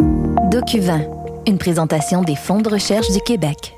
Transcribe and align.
DocuVin, 0.00 1.02
une 1.46 1.58
présentation 1.58 2.22
des 2.22 2.36
fonds 2.36 2.60
de 2.60 2.68
recherche 2.68 3.10
du 3.10 3.20
Québec. 3.20 3.74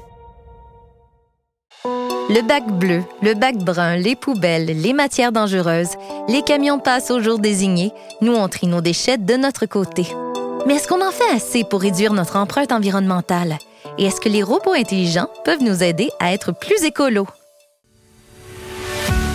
Le 1.84 2.46
bac 2.46 2.67
bleu, 2.67 3.02
le 3.23 3.34
bac 3.34 3.57
brun, 3.57 3.96
les 3.96 4.17
poubelles, 4.17 4.67
les 4.67 4.92
matières 4.92 5.33
dangereuses, 5.33 5.94
les 6.28 6.42
camions 6.42 6.78
passent 6.78 7.10
au 7.10 7.20
jour 7.20 7.39
désigné. 7.39 7.92
Nous, 8.20 8.34
on 8.34 8.48
trie 8.48 8.66
nos 8.66 8.80
déchets 8.80 9.16
de 9.16 9.36
notre 9.36 9.66
côté. 9.66 10.07
Mais 10.67 10.75
est-ce 10.75 10.89
qu'on 10.89 11.07
en 11.07 11.12
fait 11.12 11.31
assez 11.35 11.64
pour 11.64 11.81
réduire 11.81 12.12
notre 12.12 12.37
empreinte 12.37 12.73
environnementale? 12.73 13.57
Et 13.96 14.05
est-ce 14.05 14.21
que 14.21 14.29
les 14.29 14.43
robots 14.43 14.75
intelligents 14.75 15.29
peuvent 15.45 15.62
nous 15.62 15.82
aider 15.82 16.11
à 16.21 16.32
être 16.35 16.53
plus 16.53 16.85
écolos? 16.85 17.29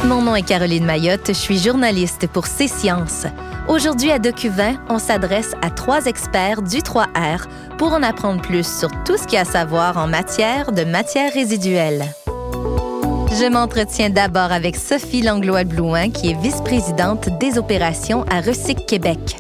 Mon 0.06 0.22
nom 0.22 0.36
est 0.36 0.44
Caroline 0.44 0.86
Mayotte, 0.86 1.28
je 1.28 1.34
suis 1.34 1.58
journaliste 1.58 2.28
pour 2.28 2.46
C 2.46 2.68
Sciences. 2.68 3.26
Aujourd'hui 3.70 4.12
à 4.12 4.20
DocuVin, 4.20 4.76
on 4.90 5.00
s'adresse 5.00 5.54
à 5.62 5.70
trois 5.70 6.06
experts 6.06 6.62
du 6.62 6.80
3R 6.80 7.48
pour 7.78 7.94
en 7.94 8.04
apprendre 8.04 8.42
plus 8.42 8.68
sur 8.68 8.90
tout 9.06 9.18
ce 9.18 9.24
qu'il 9.24 9.34
y 9.34 9.38
a 9.38 9.42
à 9.42 9.46
savoir 9.46 9.98
en 9.98 10.06
matière 10.06 10.74
de 10.74 10.84
matières 10.84 11.32
résiduelles. 11.32 12.04
Je 13.32 13.50
m'entretiens 13.50 14.10
d'abord 14.10 14.52
avec 14.52 14.76
Sophie 14.76 15.22
Langlois-Blouin, 15.22 16.10
qui 16.10 16.30
est 16.30 16.40
vice-présidente 16.42 17.30
des 17.40 17.58
opérations 17.58 18.26
à 18.30 18.42
Recyc 18.42 18.86
Québec. 18.86 19.38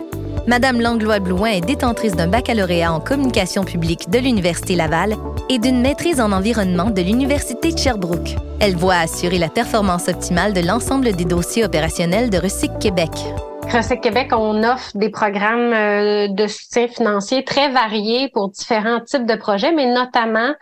Madame 0.47 0.79
Langlois-Blouin 0.79 1.51
est 1.51 1.61
détentrice 1.61 2.15
d'un 2.15 2.27
baccalauréat 2.27 2.93
en 2.93 3.01
communication 3.01 3.65
publique 3.65 4.09
de 4.09 4.19
l'Université 4.19 4.75
Laval 4.75 5.15
et 5.49 5.59
d'une 5.59 5.81
maîtrise 5.81 6.21
en 6.21 6.31
environnement 6.31 6.89
de 6.89 7.01
l'Université 7.01 7.71
de 7.71 7.77
Sherbrooke. 7.77 8.35
Elle 8.59 8.75
voit 8.75 8.95
assurer 8.95 9.37
la 9.37 9.49
performance 9.49 10.07
optimale 10.07 10.53
de 10.53 10.61
l'ensemble 10.61 11.13
des 11.13 11.25
dossiers 11.25 11.65
opérationnels 11.65 12.29
de 12.29 12.37
Recyc 12.37 12.71
Québec. 12.79 13.11
Recyc 13.71 14.01
Québec, 14.01 14.29
on 14.31 14.63
offre 14.63 14.91
des 14.95 15.09
programmes 15.09 15.73
euh, 15.73 16.27
de 16.27 16.47
soutien 16.47 16.87
financier 16.87 17.43
très 17.43 17.69
variés 17.69 18.29
pour 18.33 18.49
différents 18.49 18.99
types 18.99 19.25
de 19.25 19.35
projets, 19.35 19.71
mais 19.71 19.85
notamment 19.85 20.53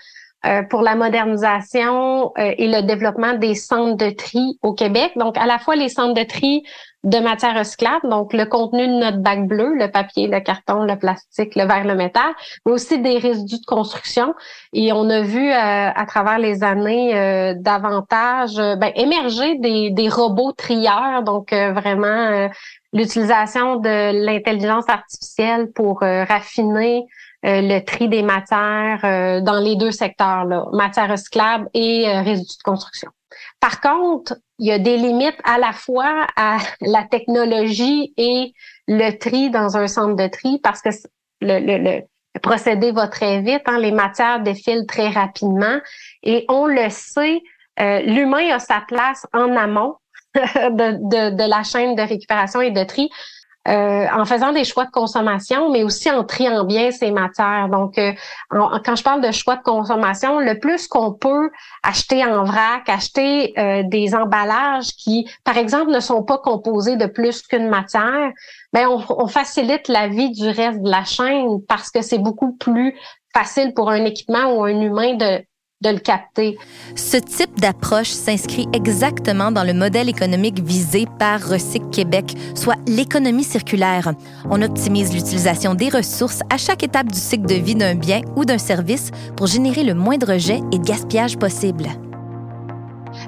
euh, 0.43 0.63
pour 0.63 0.81
la 0.81 0.95
modernisation 0.95 2.31
euh, 2.39 2.55
et 2.57 2.67
le 2.67 2.81
développement 2.81 3.33
des 3.33 3.53
centres 3.53 3.95
de 3.95 4.09
tri 4.09 4.57
au 4.63 4.73
Québec. 4.73 5.11
Donc, 5.15 5.37
à 5.37 5.45
la 5.45 5.59
fois 5.59 5.75
les 5.75 5.87
centres 5.87 6.15
de 6.15 6.23
tri 6.23 6.63
de 7.03 7.19
matières 7.19 7.55
recyclables, 7.55 8.09
donc 8.09 8.33
le 8.33 8.45
contenu 8.45 8.87
de 8.87 8.93
notre 8.93 9.19
bac 9.19 9.45
bleu, 9.45 9.75
le 9.75 9.91
papier, 9.91 10.27
le 10.27 10.39
carton, 10.39 10.83
le 10.83 10.97
plastique, 10.97 11.55
le 11.55 11.65
verre, 11.65 11.85
le 11.85 11.93
métal, 11.93 12.31
mais 12.65 12.71
aussi 12.71 12.97
des 12.97 13.19
résidus 13.19 13.59
de 13.59 13.65
construction. 13.67 14.33
Et 14.73 14.91
on 14.93 15.11
a 15.11 15.21
vu 15.21 15.47
euh, 15.47 15.53
à 15.53 16.05
travers 16.07 16.39
les 16.39 16.63
années 16.63 17.53
davantage 17.59 18.55
ben, 18.55 18.91
émerger 18.95 19.59
des, 19.59 19.91
des, 19.91 20.09
robots 20.09 20.53
trieurs, 20.53 21.21
donc 21.21 21.53
vraiment 21.53 22.49
l'utilisation 22.93 23.75
de 23.75 24.25
l'intelligence 24.25 24.89
artificielle 24.89 25.71
pour 25.71 26.01
raffiner 26.01 27.05
euh, 27.05 27.05
le 27.43 27.79
tri 27.79 28.07
des 28.07 28.21
matières 28.21 29.03
euh, 29.03 29.41
dans 29.41 29.59
les 29.59 29.75
deux 29.75 29.91
secteurs, 29.91 30.45
là, 30.45 30.65
matières 30.73 31.09
recyclables 31.09 31.69
et 31.73 32.07
euh, 32.07 32.21
résidus 32.21 32.57
de 32.57 32.63
construction. 32.63 33.09
Par 33.59 33.81
contre, 33.81 34.35
il 34.59 34.67
y 34.67 34.71
a 34.71 34.79
des 34.79 34.97
limites 34.97 35.39
à 35.43 35.57
la 35.57 35.71
fois 35.71 36.27
à 36.35 36.57
la 36.81 37.03
technologie 37.03 38.13
et 38.17 38.53
le 38.87 39.17
tri 39.17 39.49
dans 39.49 39.77
un 39.77 39.87
centre 39.87 40.15
de 40.15 40.27
tri 40.27 40.59
parce 40.59 40.81
que 40.81 40.89
le, 41.41 41.59
le, 41.59 41.77
le 41.77 42.39
procédé 42.41 42.91
va 42.91 43.07
très 43.07 43.41
vite, 43.41 43.63
hein, 43.65 43.79
les 43.79 43.91
matières 43.91 44.41
défilent 44.41 44.85
très 44.85 45.09
rapidement 45.09 45.79
et 46.23 46.45
on 46.49 46.67
le 46.67 46.89
sait, 46.89 47.41
l'humain 47.77 48.53
a 48.53 48.59
sa 48.59 48.81
place 48.87 49.25
en 49.33 49.55
amont 49.55 49.95
de, 50.35 51.29
de, 51.31 51.35
de, 51.35 51.49
la 51.49 51.63
chaîne 51.63 51.95
de 51.95 52.01
récupération 52.01 52.61
et 52.61 52.71
de 52.71 52.83
tri. 52.83 53.09
Euh, 53.67 54.07
en 54.11 54.25
faisant 54.25 54.53
des 54.53 54.63
choix 54.63 54.85
de 54.85 54.89
consommation, 54.89 55.69
mais 55.69 55.83
aussi 55.83 56.09
en 56.09 56.23
triant 56.23 56.63
bien 56.63 56.89
ces 56.89 57.11
matières. 57.11 57.69
Donc, 57.69 57.95
euh, 57.99 58.11
quand 58.49 58.95
je 58.95 59.03
parle 59.03 59.21
de 59.21 59.31
choix 59.31 59.55
de 59.55 59.61
consommation, 59.61 60.39
le 60.39 60.57
plus 60.57 60.87
qu'on 60.87 61.13
peut 61.13 61.51
acheter 61.83 62.25
en 62.25 62.43
vrac, 62.43 62.89
acheter 62.89 63.53
euh, 63.59 63.83
des 63.85 64.15
emballages 64.15 64.87
qui, 64.97 65.29
par 65.43 65.59
exemple, 65.59 65.91
ne 65.91 65.99
sont 65.99 66.23
pas 66.23 66.39
composés 66.39 66.95
de 66.95 67.05
plus 67.05 67.43
qu'une 67.43 67.69
matière, 67.69 68.31
ben 68.73 68.87
on, 68.87 68.99
on 69.09 69.27
facilite 69.27 69.89
la 69.89 70.07
vie 70.07 70.31
du 70.31 70.47
reste 70.47 70.81
de 70.81 70.89
la 70.89 71.03
chaîne 71.03 71.63
parce 71.67 71.91
que 71.91 72.01
c'est 72.01 72.17
beaucoup 72.17 72.53
plus 72.53 72.95
facile 73.31 73.75
pour 73.75 73.91
un 73.91 74.05
équipement 74.05 74.55
ou 74.55 74.63
un 74.63 74.81
humain 74.81 75.13
de 75.13 75.45
de 75.81 75.89
le 75.89 75.99
capter. 75.99 76.57
Ce 76.95 77.17
type 77.17 77.59
d'approche 77.59 78.09
s'inscrit 78.09 78.67
exactement 78.73 79.51
dans 79.51 79.63
le 79.63 79.73
modèle 79.73 80.09
économique 80.09 80.59
visé 80.59 81.05
par 81.19 81.41
Recyc 81.41 81.89
Québec, 81.91 82.35
soit 82.55 82.77
l'économie 82.87 83.43
circulaire. 83.43 84.13
On 84.49 84.61
optimise 84.61 85.13
l'utilisation 85.13 85.73
des 85.73 85.89
ressources 85.89 86.41
à 86.49 86.57
chaque 86.57 86.83
étape 86.83 87.07
du 87.07 87.19
cycle 87.19 87.47
de 87.47 87.55
vie 87.55 87.75
d'un 87.75 87.95
bien 87.95 88.21
ou 88.35 88.45
d'un 88.45 88.57
service 88.57 89.11
pour 89.35 89.47
générer 89.47 89.83
le 89.83 89.93
moins 89.93 90.17
de 90.17 90.25
rejets 90.25 90.61
et 90.71 90.77
de 90.77 90.83
gaspillage 90.83 91.37
possible. 91.37 91.87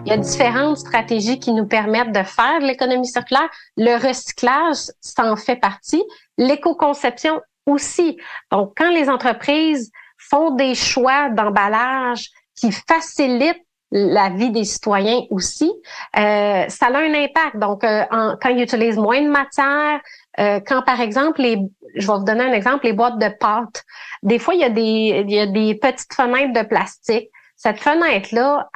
Il 0.05 0.09
y 0.09 0.13
a 0.13 0.17
différentes 0.17 0.77
stratégies 0.77 1.39
qui 1.39 1.51
nous 1.51 1.65
permettent 1.65 2.13
de 2.13 2.23
faire 2.23 2.59
de 2.59 2.65
l'économie 2.65 3.07
circulaire. 3.07 3.49
Le 3.77 3.95
recyclage, 3.95 4.91
ça 5.01 5.31
en 5.31 5.35
fait 5.35 5.57
partie. 5.57 6.03
L'éco-conception 6.37 7.41
aussi. 7.65 8.17
Donc, 8.51 8.73
quand 8.77 8.91
les 8.91 9.09
entreprises 9.09 9.91
font 10.17 10.55
des 10.55 10.75
choix 10.75 11.29
d'emballage 11.29 12.29
qui 12.55 12.71
facilite 12.71 13.61
la 13.93 14.29
vie 14.29 14.49
des 14.49 14.63
citoyens 14.63 15.21
aussi, 15.29 15.71
euh, 16.17 16.65
ça 16.67 16.87
a 16.87 16.97
un 16.97 17.13
impact. 17.13 17.57
Donc, 17.57 17.83
euh, 17.83 18.03
quand 18.41 18.49
ils 18.49 18.63
utilisent 18.63 18.97
moins 18.97 19.21
de 19.21 19.29
matière, 19.29 20.01
euh, 20.39 20.59
quand 20.65 20.81
par 20.81 20.99
exemple, 20.99 21.41
les, 21.41 21.59
je 21.95 22.07
vais 22.07 22.13
vous 22.13 22.23
donner 22.23 22.43
un 22.43 22.53
exemple, 22.53 22.85
les 22.85 22.93
boîtes 22.93 23.19
de 23.19 23.29
pâtes. 23.39 23.83
Des 24.23 24.39
fois, 24.39 24.55
il 24.55 24.61
y 24.61 24.63
a 24.63 24.69
des, 24.69 25.23
il 25.27 25.31
y 25.31 25.39
a 25.39 25.45
des 25.45 25.75
petites 25.75 26.13
fenêtres 26.13 26.53
de 26.53 26.67
plastique. 26.67 27.29
Cette 27.63 27.79
fenêtre-là, 27.79 28.67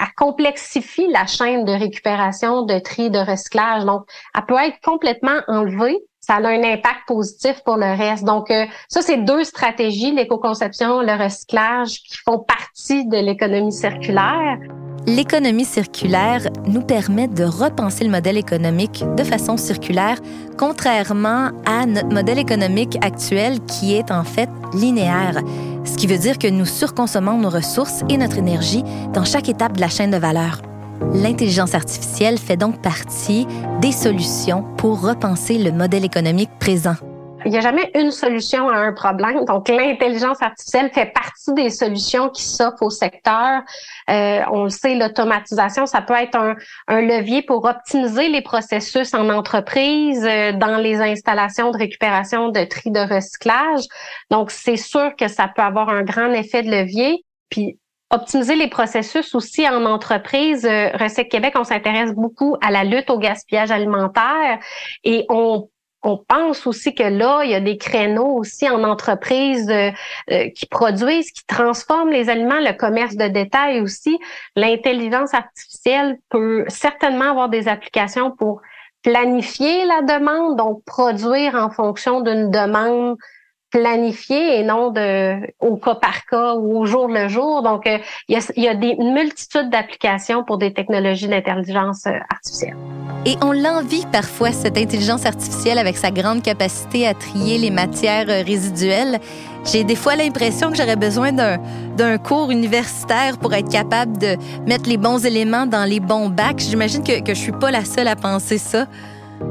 elle, 0.00 0.08
complexifie 0.16 1.06
la 1.12 1.26
chaîne 1.26 1.64
de 1.64 1.70
récupération, 1.70 2.62
de 2.62 2.80
tri, 2.80 3.08
de 3.08 3.20
recyclage. 3.20 3.84
Donc, 3.84 4.02
elle 4.34 4.44
peut 4.46 4.56
être 4.60 4.80
complètement 4.82 5.38
enlevée 5.46 5.96
ça 6.24 6.34
a 6.34 6.38
un 6.38 6.62
impact 6.62 7.00
positif 7.08 7.62
pour 7.64 7.76
le 7.76 7.98
reste. 7.98 8.22
Donc, 8.22 8.48
euh, 8.52 8.64
ça, 8.88 9.02
c'est 9.02 9.16
deux 9.16 9.42
stratégies, 9.42 10.12
l'éco-conception, 10.12 11.00
le 11.00 11.20
recyclage, 11.20 11.94
qui 11.94 12.16
font 12.24 12.38
partie 12.38 13.04
de 13.06 13.16
l'économie 13.16 13.72
circulaire. 13.72 14.56
L'économie 15.04 15.64
circulaire 15.64 16.42
nous 16.64 16.82
permet 16.82 17.26
de 17.26 17.42
repenser 17.42 18.04
le 18.04 18.10
modèle 18.10 18.36
économique 18.36 19.04
de 19.16 19.24
façon 19.24 19.56
circulaire, 19.56 20.18
contrairement 20.56 21.50
à 21.66 21.86
notre 21.86 22.14
modèle 22.14 22.38
économique 22.38 22.96
actuel 23.04 23.58
qui 23.64 23.94
est 23.94 24.12
en 24.12 24.22
fait 24.22 24.48
linéaire, 24.74 25.42
ce 25.84 25.96
qui 25.96 26.06
veut 26.06 26.18
dire 26.18 26.38
que 26.38 26.48
nous 26.48 26.66
surconsommons 26.66 27.38
nos 27.38 27.50
ressources 27.50 28.02
et 28.08 28.16
notre 28.16 28.38
énergie 28.38 28.84
dans 29.12 29.24
chaque 29.24 29.48
étape 29.48 29.76
de 29.76 29.80
la 29.80 29.88
chaîne 29.88 30.10
de 30.10 30.16
valeur. 30.16 30.60
L'intelligence 31.12 31.74
artificielle 31.74 32.38
fait 32.38 32.56
donc 32.56 32.80
partie 32.80 33.46
des 33.80 33.92
solutions 33.92 34.64
pour 34.76 35.00
repenser 35.00 35.58
le 35.58 35.72
modèle 35.72 36.04
économique 36.04 36.50
présent. 36.58 36.96
Il 37.44 37.50
n'y 37.50 37.58
a 37.58 37.60
jamais 37.60 37.90
une 37.94 38.10
solution 38.10 38.68
à 38.68 38.76
un 38.76 38.92
problème. 38.92 39.44
Donc, 39.44 39.68
l'intelligence 39.68 40.40
artificielle 40.42 40.90
fait 40.92 41.12
partie 41.12 41.52
des 41.54 41.70
solutions 41.70 42.28
qui 42.28 42.42
s'offrent 42.42 42.82
au 42.82 42.90
secteur. 42.90 43.62
Euh, 44.10 44.40
on 44.50 44.64
le 44.64 44.70
sait, 44.70 44.94
l'automatisation, 44.94 45.86
ça 45.86 46.00
peut 46.02 46.14
être 46.14 46.36
un, 46.36 46.56
un, 46.88 47.00
levier 47.00 47.42
pour 47.42 47.64
optimiser 47.64 48.28
les 48.28 48.42
processus 48.42 49.14
en 49.14 49.28
entreprise, 49.30 50.24
euh, 50.24 50.52
dans 50.52 50.76
les 50.76 51.00
installations 51.00 51.70
de 51.70 51.78
récupération, 51.78 52.48
de 52.48 52.64
tri, 52.64 52.90
de 52.90 53.00
recyclage. 53.00 53.84
Donc, 54.30 54.50
c'est 54.50 54.76
sûr 54.76 55.14
que 55.16 55.28
ça 55.28 55.48
peut 55.48 55.62
avoir 55.62 55.88
un 55.88 56.02
grand 56.02 56.32
effet 56.32 56.62
de 56.62 56.70
levier. 56.70 57.24
Puis, 57.48 57.78
optimiser 58.12 58.56
les 58.56 58.68
processus 58.68 59.34
aussi 59.34 59.68
en 59.68 59.84
entreprise. 59.86 60.66
Euh, 60.66 60.90
Recette 60.94 61.30
Québec, 61.30 61.54
on 61.56 61.64
s'intéresse 61.64 62.12
beaucoup 62.12 62.56
à 62.60 62.70
la 62.70 62.84
lutte 62.84 63.10
au 63.10 63.18
gaspillage 63.18 63.70
alimentaire 63.70 64.58
et 65.02 65.24
on 65.30 65.68
on 66.02 66.16
pense 66.16 66.66
aussi 66.66 66.94
que 66.94 67.02
là, 67.04 67.42
il 67.44 67.50
y 67.50 67.54
a 67.54 67.60
des 67.60 67.78
créneaux 67.78 68.36
aussi 68.36 68.68
en 68.68 68.82
entreprise 68.82 69.68
euh, 69.70 69.90
euh, 70.30 70.48
qui 70.50 70.66
produisent, 70.66 71.30
qui 71.30 71.44
transforment 71.46 72.10
les 72.10 72.28
aliments, 72.28 72.58
le 72.58 72.72
commerce 72.76 73.16
de 73.16 73.28
détail 73.28 73.80
aussi. 73.80 74.18
L'intelligence 74.56 75.32
artificielle 75.34 76.18
peut 76.28 76.64
certainement 76.68 77.30
avoir 77.30 77.48
des 77.48 77.68
applications 77.68 78.30
pour 78.32 78.62
planifier 79.02 79.84
la 79.84 80.02
demande, 80.02 80.56
donc 80.56 80.84
produire 80.84 81.54
en 81.54 81.70
fonction 81.70 82.20
d'une 82.20 82.50
demande 82.50 83.16
planifié 83.72 84.60
et 84.60 84.62
non 84.62 84.90
de 84.90 85.40
au 85.58 85.76
cas 85.76 85.96
par 85.96 86.26
cas 86.26 86.54
ou 86.54 86.78
au 86.78 86.86
jour 86.86 87.08
le 87.08 87.26
jour. 87.28 87.62
Donc, 87.62 87.86
euh, 87.86 87.98
il, 88.28 88.36
y 88.36 88.38
a, 88.38 88.42
il 88.56 88.62
y 88.62 88.68
a 88.68 88.74
des 88.74 88.94
multitudes 88.96 89.70
d'applications 89.70 90.44
pour 90.44 90.58
des 90.58 90.72
technologies 90.72 91.26
d'intelligence 91.26 92.06
euh, 92.06 92.18
artificielle. 92.30 92.76
Et 93.24 93.36
on 93.40 93.52
l'envie 93.52 94.04
parfois, 94.12 94.52
cette 94.52 94.76
intelligence 94.76 95.24
artificielle, 95.24 95.78
avec 95.78 95.96
sa 95.96 96.10
grande 96.10 96.42
capacité 96.42 97.06
à 97.06 97.14
trier 97.14 97.56
les 97.58 97.70
matières 97.70 98.28
euh, 98.28 98.42
résiduelles. 98.42 99.18
J'ai 99.64 99.84
des 99.84 99.96
fois 99.96 100.16
l'impression 100.16 100.70
que 100.70 100.76
j'aurais 100.76 100.96
besoin 100.96 101.30
d'un 101.32 102.18
cours 102.18 102.50
universitaire 102.50 103.38
pour 103.38 103.54
être 103.54 103.70
capable 103.70 104.18
de 104.18 104.36
mettre 104.66 104.88
les 104.88 104.96
bons 104.96 105.24
éléments 105.24 105.66
dans 105.66 105.84
les 105.84 106.00
bons 106.00 106.28
bacs. 106.28 106.58
J'imagine 106.58 107.04
que, 107.04 107.20
que 107.22 107.32
je 107.32 107.38
suis 107.38 107.52
pas 107.52 107.70
la 107.70 107.84
seule 107.84 108.08
à 108.08 108.16
penser 108.16 108.58
ça. 108.58 108.86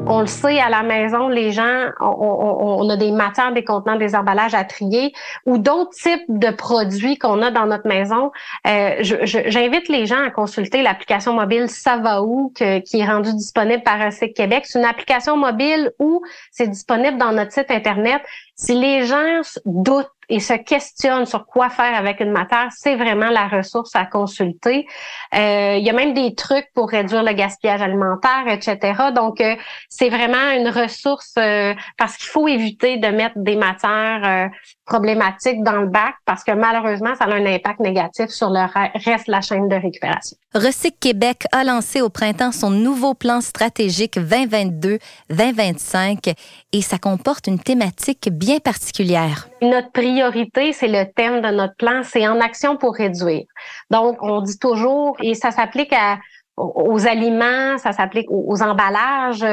On 0.07 0.21
le 0.21 0.27
sait, 0.27 0.59
à 0.59 0.69
la 0.69 0.83
maison, 0.83 1.29
les 1.29 1.51
gens, 1.51 1.89
on, 1.99 2.89
a 2.89 2.97
des 2.97 3.11
matières, 3.11 3.53
des 3.53 3.63
contenants, 3.63 3.95
des 3.95 4.15
emballages 4.15 4.53
à 4.53 4.63
trier 4.63 5.13
ou 5.45 5.57
d'autres 5.57 5.91
types 5.91 6.25
de 6.27 6.51
produits 6.51 7.17
qu'on 7.17 7.41
a 7.41 7.51
dans 7.51 7.65
notre 7.65 7.87
maison. 7.87 8.31
Euh, 8.67 8.95
J'invite 9.01 9.87
les 9.89 10.05
gens 10.05 10.21
à 10.23 10.31
consulter 10.31 10.81
l'application 10.81 11.33
mobile 11.33 11.69
Savaou 11.69 12.51
qui 12.55 12.99
est 12.99 13.05
rendue 13.05 13.33
disponible 13.33 13.83
par 13.83 13.99
Recyc 13.99 14.33
Québec. 14.33 14.63
C'est 14.65 14.79
une 14.79 14.85
application 14.85 15.37
mobile 15.37 15.91
où 15.99 16.21
c'est 16.51 16.67
disponible 16.67 17.17
dans 17.17 17.31
notre 17.31 17.51
site 17.51 17.69
Internet. 17.69 18.21
Si 18.55 18.73
les 18.73 19.05
gens 19.05 19.41
doutent 19.65 20.11
et 20.31 20.39
se 20.39 20.53
questionnent 20.53 21.25
sur 21.25 21.45
quoi 21.45 21.69
faire 21.69 21.93
avec 21.93 22.21
une 22.21 22.31
matière, 22.31 22.69
c'est 22.71 22.95
vraiment 22.95 23.29
la 23.29 23.49
ressource 23.49 23.91
à 23.95 24.05
consulter. 24.05 24.87
Euh, 25.35 25.75
il 25.77 25.83
y 25.83 25.89
a 25.89 25.93
même 25.93 26.13
des 26.13 26.33
trucs 26.35 26.67
pour 26.73 26.89
réduire 26.89 27.21
le 27.21 27.33
gaspillage 27.33 27.81
alimentaire, 27.81 28.45
etc. 28.47 28.93
Donc, 29.13 29.41
euh, 29.41 29.57
c'est 29.89 30.07
vraiment 30.07 30.51
une 30.57 30.69
ressource 30.69 31.33
euh, 31.37 31.73
parce 31.97 32.15
qu'il 32.15 32.29
faut 32.29 32.47
éviter 32.47 32.95
de 32.97 33.07
mettre 33.07 33.35
des 33.35 33.57
matières 33.57 34.49
problématiques 34.85 35.63
dans 35.63 35.81
le 35.81 35.87
bac 35.87 36.15
parce 36.25 36.45
que 36.45 36.53
malheureusement, 36.53 37.13
ça 37.15 37.25
a 37.25 37.33
un 37.33 37.45
impact 37.45 37.81
négatif 37.81 38.29
sur 38.29 38.49
le 38.49 38.65
reste 39.05 39.27
de 39.27 39.31
la 39.31 39.41
chaîne 39.41 39.67
de 39.67 39.75
récupération. 39.75 40.37
Recyc 40.53 40.97
Québec 40.99 41.45
a 41.51 41.65
lancé 41.65 42.01
au 42.01 42.09
printemps 42.09 42.51
son 42.51 42.69
nouveau 42.69 43.13
plan 43.13 43.41
stratégique 43.41 44.17
2022-2025 44.17 46.35
et 46.73 46.81
ça 46.81 46.97
comporte 46.97 47.47
une 47.47 47.59
thématique 47.59 48.29
bien 48.31 48.59
particulière. 48.59 49.49
Notre 49.61 49.91
priorité, 49.91 50.73
c'est 50.73 50.87
le 50.87 51.05
thème 51.13 51.41
de 51.41 51.49
notre 51.49 51.75
plan, 51.75 52.01
c'est 52.03 52.27
en 52.27 52.39
action 52.39 52.77
pour 52.77 52.95
réduire. 52.95 53.45
Donc, 53.89 54.17
on 54.21 54.41
dit 54.41 54.57
toujours, 54.57 55.17
et 55.21 55.35
ça 55.35 55.51
s'applique 55.51 55.93
à 55.93 56.17
aux 56.61 57.07
aliments, 57.07 57.77
ça 57.77 57.91
s'applique 57.91 58.27
aux, 58.29 58.61
emballages. 58.61 59.45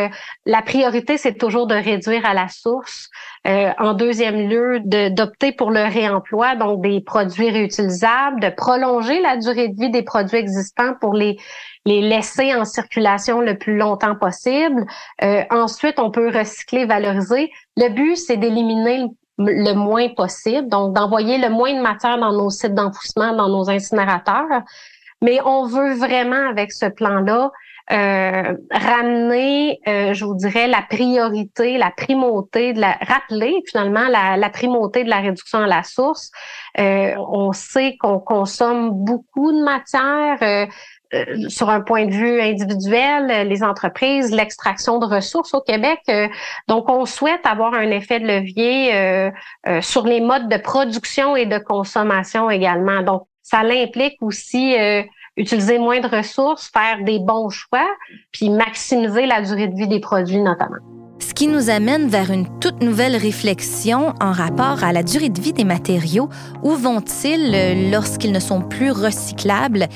La 0.47 0.63
priorité, 0.63 1.17
c'est 1.17 1.35
toujours 1.35 1.67
de 1.67 1.75
réduire 1.75 2.25
à 2.27 2.35
la 2.35 2.49
source. 2.49 3.09
Euh, 3.47 3.71
en 3.79 3.95
deuxième 3.95 4.49
lieu, 4.49 4.81
d'opter 5.11 5.53
pour 5.53 5.71
le 5.71 5.83
réemploi, 5.83 6.57
donc 6.57 6.83
des 6.83 7.01
produits 7.01 7.51
réutilisables, 7.51 8.41
de 8.41 8.51
prolonger 8.51 9.21
la 9.21 9.37
durée 9.37 9.69
de 9.69 9.81
vie 9.81 9.91
des 9.91 10.03
produits 10.03 10.39
existants 10.39 10.95
pour 11.01 11.15
les 11.15 11.39
les 11.89 12.03
laisser 12.03 12.55
en 12.55 12.67
circulation 12.67 13.41
le 13.41 13.57
plus 13.57 13.79
longtemps 13.79 14.15
possible. 14.15 14.85
Euh, 15.23 15.43
ensuite, 15.51 15.99
on 15.99 16.11
peut 16.11 16.29
recycler, 16.29 16.85
valoriser. 16.85 17.51
Le 17.77 17.89
but, 17.89 18.17
c'est 18.17 18.37
d'éliminer 18.37 19.07
le 19.39 19.73
moins 19.73 20.09
possible, 20.11 20.69
donc 20.69 20.95
d'envoyer 20.95 21.39
le 21.39 21.49
moins 21.49 21.73
de 21.73 21.81
matière 21.81 22.19
dans 22.19 22.33
nos 22.33 22.51
sites 22.51 22.75
d'enfouissement, 22.75 23.33
dans 23.35 23.49
nos 23.49 23.71
incinérateurs. 23.71 24.63
Mais 25.23 25.41
on 25.45 25.67
veut 25.67 25.95
vraiment, 25.95 26.49
avec 26.49 26.73
ce 26.73 26.87
plan-là, 26.87 27.51
euh, 27.91 28.55
ramener, 28.71 29.81
euh, 29.89 30.13
je 30.13 30.25
vous 30.27 30.35
dirais, 30.35 30.69
la 30.69 30.83
priorité, 30.83 31.79
la 31.79 31.91
primauté, 31.91 32.75
de 32.75 32.81
la 32.81 32.99
rappeler 33.01 33.63
finalement 33.67 34.09
la, 34.09 34.37
la 34.37 34.51
primauté 34.51 35.05
de 35.05 35.09
la 35.09 35.21
réduction 35.21 35.61
à 35.61 35.67
la 35.67 35.83
source. 35.83 36.31
Euh, 36.79 37.15
on 37.17 37.53
sait 37.53 37.97
qu'on 37.99 38.19
consomme 38.19 38.91
beaucoup 38.91 39.53
de 39.53 39.65
matière. 39.65 40.69
sur 41.49 41.71
un 41.71 41.81
point 41.81 42.05
de 42.05 42.13
vue 42.13 42.39
individuel, 42.39 43.49
les 43.49 43.63
entreprises, 43.63 44.31
l'extraction 44.31 44.99
de 44.99 45.07
ressources 45.07 45.55
au 45.55 45.63
Québec. 45.63 46.01
donc, 46.69 46.91
on 46.91 47.07
souhaite 47.07 47.47
avoir 47.47 47.73
un 47.73 47.91
effet 47.91 48.21
de 48.21 48.27
levier 48.27 49.31
sur 49.81 50.05
les 50.07 50.21
modes 50.21 50.51
de 50.51 50.59
production 50.59 51.35
et 51.35 51.47
de 51.47 51.57
consommation 51.57 52.51
également. 52.51 53.01
Donc, 53.01 53.27
ça 53.51 53.63
l'implique 53.63 54.17
aussi 54.21 54.77
euh, 54.79 55.03
utiliser 55.37 55.79
moins 55.79 56.01
de 56.01 56.07
ressources, 56.07 56.71
faire 56.71 57.03
des 57.05 57.19
bons 57.19 57.49
choix, 57.49 57.89
puis 58.33 58.51
maximiser 58.51 59.27
la 59.27 59.41
durée 59.43 59.69
de 59.69 59.77
vie 59.77 59.89
des 59.89 60.01
produits 60.01 60.41
notamment. 60.41 60.77
Ce 61.21 61.35
qui 61.35 61.49
nous 61.49 61.69
amène 61.69 62.09
vers 62.09 62.31
une 62.31 62.61
toute 62.61 62.83
nouvelle 62.83 63.17
réflexion 63.17 64.15
en 64.21 64.33
rapport 64.33 64.85
à 64.85 64.93
la 64.93 65.03
durée 65.03 65.31
de 65.31 65.41
vie 65.41 65.53
des 65.53 65.65
matériaux. 65.65 66.29
Où 66.63 66.73
vont-ils 66.73 67.55
euh, 67.55 67.91
lorsqu'ils 67.91 68.33
ne 68.33 68.41
sont 68.41 68.61
plus 68.61 68.91
recyclables? 68.91 69.89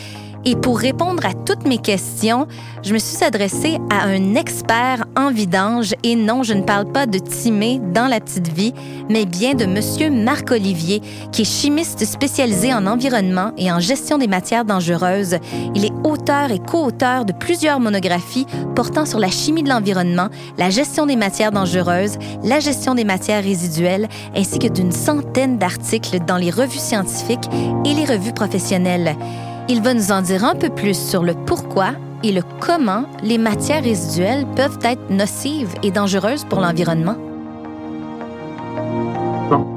Et 0.44 0.56
pour 0.56 0.80
répondre 0.80 1.24
à 1.24 1.34
toutes 1.34 1.68
mes 1.68 1.78
questions, 1.78 2.48
je 2.82 2.92
me 2.92 2.98
suis 2.98 3.22
adressée 3.22 3.78
à 3.90 4.06
un 4.06 4.34
expert 4.34 5.04
en 5.16 5.30
vidange 5.30 5.94
et 6.02 6.16
non, 6.16 6.42
je 6.42 6.52
ne 6.54 6.62
parle 6.62 6.90
pas 6.90 7.06
de 7.06 7.18
Timé 7.18 7.80
dans 7.94 8.08
la 8.08 8.18
petite 8.18 8.48
vie, 8.48 8.74
mais 9.08 9.24
bien 9.24 9.54
de 9.54 9.66
monsieur 9.66 10.10
Marc 10.10 10.50
Olivier, 10.50 11.00
qui 11.30 11.42
est 11.42 11.44
chimiste 11.44 12.04
spécialisé 12.04 12.74
en 12.74 12.88
environnement 12.88 13.52
et 13.56 13.70
en 13.70 13.78
gestion 13.78 14.18
des 14.18 14.26
matières 14.26 14.64
dangereuses. 14.64 15.36
Il 15.76 15.84
est 15.84 15.92
auteur 16.02 16.50
et 16.50 16.58
co-auteur 16.58 17.24
de 17.24 17.32
plusieurs 17.32 17.78
monographies 17.78 18.46
portant 18.74 19.06
sur 19.06 19.20
la 19.20 19.28
chimie 19.28 19.62
de 19.62 19.68
l'environnement, 19.68 20.28
la 20.58 20.70
gestion 20.70 21.06
des 21.06 21.16
matières 21.16 21.52
dangereuses, 21.52 22.18
la 22.42 22.58
gestion 22.58 22.96
des 22.96 23.04
matières 23.04 23.44
résiduelles, 23.44 24.08
ainsi 24.34 24.58
que 24.58 24.68
d'une 24.68 24.92
centaine 24.92 25.58
d'articles 25.58 26.18
dans 26.26 26.36
les 26.36 26.50
revues 26.50 26.78
scientifiques 26.78 27.48
et 27.84 27.94
les 27.94 28.04
revues 28.04 28.32
professionnelles. 28.32 29.16
Il 29.74 29.80
va 29.80 29.94
nous 29.94 30.12
en 30.12 30.20
dire 30.20 30.44
un 30.44 30.54
peu 30.54 30.68
plus 30.68 30.94
sur 30.94 31.22
le 31.22 31.32
pourquoi 31.32 31.92
et 32.22 32.30
le 32.30 32.42
comment 32.60 33.06
les 33.22 33.38
matières 33.38 33.82
résiduelles 33.82 34.44
peuvent 34.54 34.78
être 34.82 35.08
nocives 35.08 35.72
et 35.82 35.90
dangereuses 35.90 36.44
pour 36.44 36.60
l'environnement. 36.60 37.16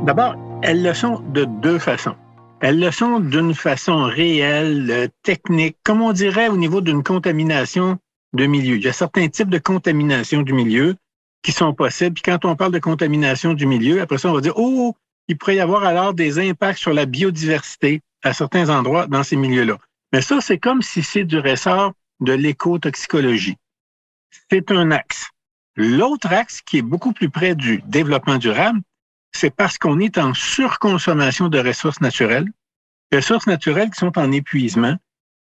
D'abord, 0.06 0.36
elles 0.64 0.84
le 0.84 0.94
sont 0.94 1.22
de 1.34 1.46
deux 1.46 1.80
façons. 1.80 2.14
Elles 2.60 2.78
le 2.78 2.92
sont 2.92 3.22
d'une 3.22 3.54
façon 3.54 4.04
réelle, 4.04 4.92
euh, 4.92 5.08
technique, 5.24 5.78
comme 5.86 6.02
on 6.02 6.12
dirait 6.12 6.50
au 6.50 6.58
niveau 6.58 6.82
d'une 6.82 7.02
contamination 7.02 7.98
de 8.34 8.48
milieu. 8.48 8.76
Il 8.76 8.84
y 8.84 8.90
a 8.90 8.94
certains 8.94 9.30
types 9.30 9.50
de 9.50 9.60
contamination 9.60 10.42
du 10.42 10.52
milieu 10.52 10.96
qui 11.42 11.54
sont 11.54 11.74
possibles. 11.74 12.16
Puis 12.16 12.24
quand 12.24 12.44
on 12.44 12.58
parle 12.58 12.74
de 12.74 12.80
contamination 12.80 13.54
du 13.54 13.66
milieu, 13.66 14.02
après 14.02 14.18
ça, 14.18 14.30
on 14.30 14.34
va 14.34 14.42
dire, 14.42 14.58
oh, 14.58 14.94
il 15.30 15.38
pourrait 15.38 15.56
y 15.56 15.62
avoir 15.62 15.86
alors 15.86 16.14
des 16.14 16.38
impacts 16.38 16.80
sur 16.80 16.92
la 16.92 17.06
biodiversité 17.06 18.02
à 18.26 18.34
certains 18.34 18.70
endroits 18.70 19.08
dans 19.08 19.24
ces 19.24 19.36
milieux-là. 19.36 19.78
Mais 20.12 20.22
ça, 20.22 20.42
c'est 20.42 20.58
comme 20.58 20.82
si 20.82 21.04
c'est 21.04 21.24
du 21.24 21.40
ressort 21.40 21.94
de 22.20 22.34
l'écotoxicologie. 22.34 23.58
C'est 24.50 24.72
un 24.72 24.92
axe. 24.92 25.30
L'autre 25.76 26.32
axe 26.34 26.62
qui 26.62 26.80
est 26.80 26.82
beaucoup 26.82 27.14
plus 27.14 27.30
près 27.30 27.56
du 27.56 27.82
développement 27.86 28.38
durable, 28.38 28.80
c'est 29.32 29.54
parce 29.54 29.78
qu'on 29.78 30.00
est 30.00 30.18
en 30.18 30.34
surconsommation 30.34 31.50
de 31.50 31.60
ressources 31.60 32.02
naturelles, 32.02 32.48
ressources 33.14 33.48
naturelles 33.48 33.92
qui 33.92 34.00
sont 34.00 34.18
en 34.18 34.32
épuisement. 34.32 34.96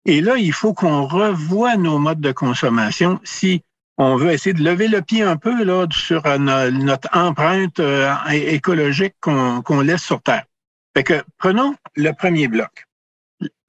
Et 0.06 0.20
là, 0.20 0.36
il 0.38 0.52
faut 0.52 0.74
qu'on 0.74 1.06
revoie 1.06 1.78
nos 1.78 2.00
modes 2.00 2.20
de 2.20 2.32
consommation 2.32 3.20
si 3.24 3.64
on 3.98 4.18
veut 4.18 4.32
essayer 4.32 4.54
de 4.54 4.64
lever 4.64 4.88
le 4.88 5.02
pied 5.02 5.22
un 5.22 5.38
peu 5.38 5.64
là, 5.64 5.86
sur 5.92 6.26
euh, 6.26 6.38
notre 6.38 7.08
empreinte 7.16 7.80
euh, 7.80 8.14
écologique 8.32 9.14
qu'on 9.22 9.82
laisse 9.82 10.04
sur 10.04 10.22
Terre. 10.22 10.46
Fait 10.96 11.04
que 11.04 11.24
prenons 11.38 11.76
le 11.96 12.12
premier 12.12 12.48
bloc. 12.48 12.86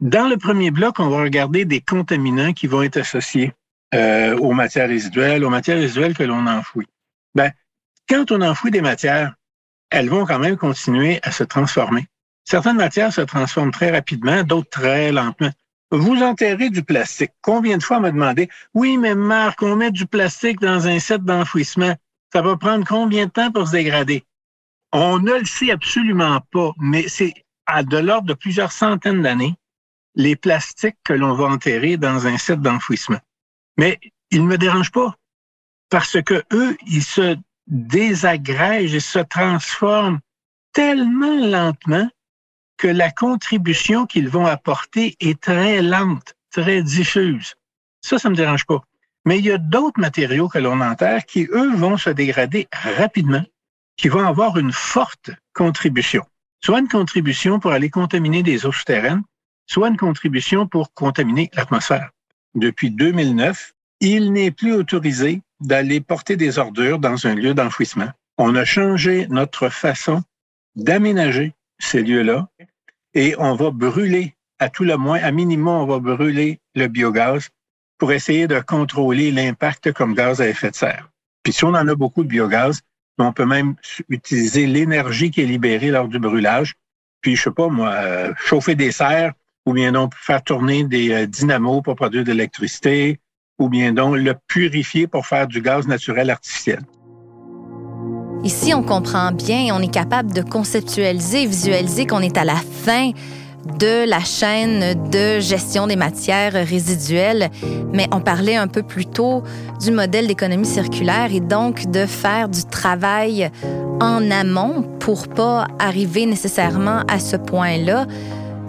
Dans 0.00 0.28
le 0.28 0.36
premier 0.36 0.70
bloc, 0.70 1.00
on 1.00 1.08
va 1.08 1.22
regarder 1.22 1.64
des 1.64 1.80
contaminants 1.80 2.52
qui 2.52 2.66
vont 2.66 2.82
être 2.82 2.98
associés 2.98 3.52
euh, 3.94 4.36
aux 4.38 4.52
matières 4.52 4.88
résiduelles, 4.88 5.44
aux 5.44 5.50
matières 5.50 5.78
résiduelles 5.78 6.16
que 6.16 6.24
l'on 6.24 6.46
enfouit. 6.46 6.86
Ben, 7.34 7.50
quand 8.08 8.30
on 8.30 8.42
enfouit 8.42 8.70
des 8.70 8.82
matières, 8.82 9.34
elles 9.90 10.08
vont 10.08 10.26
quand 10.26 10.38
même 10.38 10.56
continuer 10.56 11.20
à 11.22 11.32
se 11.32 11.44
transformer. 11.44 12.06
Certaines 12.44 12.76
matières 12.76 13.12
se 13.12 13.22
transforment 13.22 13.70
très 13.70 13.90
rapidement, 13.90 14.42
d'autres 14.42 14.68
très 14.68 15.10
lentement. 15.10 15.50
Vous 15.90 16.22
enterrez 16.22 16.70
du 16.70 16.82
plastique. 16.82 17.30
Combien 17.40 17.78
de 17.78 17.82
fois 17.82 17.98
on 17.98 18.00
m'a 18.00 18.10
demandé, 18.10 18.50
oui, 18.74 18.98
mais 18.98 19.14
Marc, 19.14 19.62
on 19.62 19.76
met 19.76 19.90
du 19.90 20.06
plastique 20.06 20.60
dans 20.60 20.86
un 20.86 20.98
set 20.98 21.22
d'enfouissement. 21.22 21.94
Ça 22.32 22.42
va 22.42 22.56
prendre 22.56 22.84
combien 22.86 23.26
de 23.26 23.30
temps 23.30 23.52
pour 23.52 23.68
se 23.68 23.72
dégrader? 23.72 24.24
On 24.96 25.18
ne 25.18 25.32
le 25.32 25.44
sait 25.44 25.72
absolument 25.72 26.40
pas, 26.52 26.70
mais 26.78 27.08
c'est 27.08 27.34
à 27.66 27.82
de 27.82 27.96
l'ordre 27.96 28.28
de 28.28 28.34
plusieurs 28.34 28.70
centaines 28.70 29.22
d'années 29.22 29.56
les 30.14 30.36
plastiques 30.36 30.98
que 31.02 31.12
l'on 31.12 31.34
va 31.34 31.46
enterrer 31.46 31.96
dans 31.96 32.28
un 32.28 32.38
set 32.38 32.60
d'enfouissement. 32.60 33.18
Mais 33.76 33.98
ils 34.30 34.44
ne 34.44 34.46
me 34.46 34.56
dérangent 34.56 34.92
pas 34.92 35.16
parce 35.90 36.22
que 36.22 36.44
eux, 36.52 36.76
ils 36.86 37.02
se 37.02 37.36
désagrègent 37.66 38.94
et 38.94 39.00
se 39.00 39.18
transforment 39.18 40.20
tellement 40.72 41.44
lentement 41.44 42.08
que 42.76 42.86
la 42.86 43.10
contribution 43.10 44.06
qu'ils 44.06 44.28
vont 44.28 44.46
apporter 44.46 45.16
est 45.18 45.40
très 45.40 45.82
lente, 45.82 46.36
très 46.52 46.84
diffuse. 46.84 47.56
Ça, 48.00 48.20
ça 48.20 48.30
me 48.30 48.36
dérange 48.36 48.64
pas. 48.64 48.84
Mais 49.24 49.40
il 49.40 49.46
y 49.46 49.50
a 49.50 49.58
d'autres 49.58 50.00
matériaux 50.00 50.48
que 50.48 50.58
l'on 50.58 50.80
enterre 50.80 51.26
qui, 51.26 51.48
eux, 51.50 51.74
vont 51.74 51.96
se 51.96 52.10
dégrader 52.10 52.68
rapidement, 52.72 53.44
qui 53.96 54.08
vont 54.08 54.26
avoir 54.26 54.58
une 54.58 54.72
forte 54.72 55.30
contribution. 55.52 56.24
Soit 56.64 56.80
une 56.80 56.88
contribution 56.88 57.60
pour 57.60 57.72
aller 57.72 57.90
contaminer 57.90 58.42
des 58.42 58.66
eaux 58.66 58.72
souterraines, 58.72 59.22
soit 59.66 59.88
une 59.88 59.96
contribution 59.96 60.66
pour 60.66 60.92
contaminer 60.94 61.50
l'atmosphère. 61.54 62.10
Depuis 62.54 62.90
2009, 62.90 63.72
il 64.00 64.32
n'est 64.32 64.50
plus 64.50 64.72
autorisé 64.72 65.42
d'aller 65.60 66.00
porter 66.00 66.36
des 66.36 66.58
ordures 66.58 66.98
dans 66.98 67.26
un 67.26 67.34
lieu 67.34 67.54
d'enfouissement. 67.54 68.10
On 68.38 68.54
a 68.54 68.64
changé 68.64 69.26
notre 69.28 69.68
façon 69.68 70.22
d'aménager 70.76 71.54
ces 71.78 72.02
lieux-là 72.02 72.48
et 73.14 73.34
on 73.38 73.54
va 73.54 73.70
brûler, 73.70 74.34
à 74.58 74.68
tout 74.68 74.84
le 74.84 74.96
moins, 74.96 75.20
à 75.22 75.30
minimum, 75.30 75.82
on 75.82 75.86
va 75.86 75.98
brûler 75.98 76.60
le 76.74 76.88
biogaz 76.88 77.50
pour 77.98 78.12
essayer 78.12 78.46
de 78.46 78.60
contrôler 78.60 79.30
l'impact 79.30 79.92
comme 79.92 80.14
gaz 80.14 80.40
à 80.40 80.48
effet 80.48 80.70
de 80.70 80.76
serre. 80.76 81.10
Puis 81.42 81.52
si 81.52 81.64
on 81.64 81.68
en 81.68 81.86
a 81.86 81.94
beaucoup 81.94 82.24
de 82.24 82.28
biogaz, 82.28 82.80
on 83.18 83.32
peut 83.32 83.46
même 83.46 83.74
utiliser 84.08 84.66
l'énergie 84.66 85.30
qui 85.30 85.42
est 85.42 85.46
libérée 85.46 85.90
lors 85.90 86.08
du 86.08 86.18
brûlage. 86.18 86.74
Puis, 87.20 87.36
je 87.36 87.44
sais 87.44 87.50
pas, 87.50 87.68
moi, 87.68 87.90
euh, 87.90 88.32
chauffer 88.36 88.74
des 88.74 88.92
serres, 88.92 89.32
ou 89.66 89.72
bien 89.72 89.92
donc 89.92 90.12
faire 90.14 90.42
tourner 90.42 90.84
des 90.84 91.10
euh, 91.12 91.26
dynamos 91.26 91.82
pour 91.82 91.94
produire 91.94 92.24
de 92.24 92.32
l'électricité, 92.32 93.20
ou 93.58 93.68
bien 93.68 93.92
donc 93.92 94.16
le 94.16 94.34
purifier 94.48 95.06
pour 95.06 95.26
faire 95.26 95.46
du 95.46 95.62
gaz 95.62 95.86
naturel 95.86 96.30
artificiel. 96.30 96.80
Ici, 98.42 98.74
on 98.74 98.82
comprend 98.82 99.32
bien, 99.32 99.74
on 99.74 99.80
est 99.80 99.92
capable 99.92 100.32
de 100.34 100.42
conceptualiser, 100.42 101.46
visualiser 101.46 102.06
qu'on 102.06 102.20
est 102.20 102.36
à 102.36 102.44
la 102.44 102.56
fin 102.56 103.12
de 103.66 104.08
la 104.08 104.20
chaîne 104.20 105.10
de 105.10 105.40
gestion 105.40 105.86
des 105.86 105.96
matières 105.96 106.52
résiduelles, 106.52 107.50
mais 107.92 108.06
on 108.12 108.20
parlait 108.20 108.56
un 108.56 108.68
peu 108.68 108.82
plus 108.82 109.06
tôt 109.06 109.42
du 109.80 109.90
modèle 109.90 110.26
d'économie 110.26 110.66
circulaire 110.66 111.32
et 111.32 111.40
donc 111.40 111.90
de 111.90 112.06
faire 112.06 112.48
du 112.48 112.64
travail 112.64 113.50
en 114.00 114.30
amont 114.30 114.82
pour 115.00 115.28
pas 115.28 115.66
arriver 115.78 116.26
nécessairement 116.26 117.02
à 117.08 117.18
ce 117.18 117.36
point-là. 117.36 118.06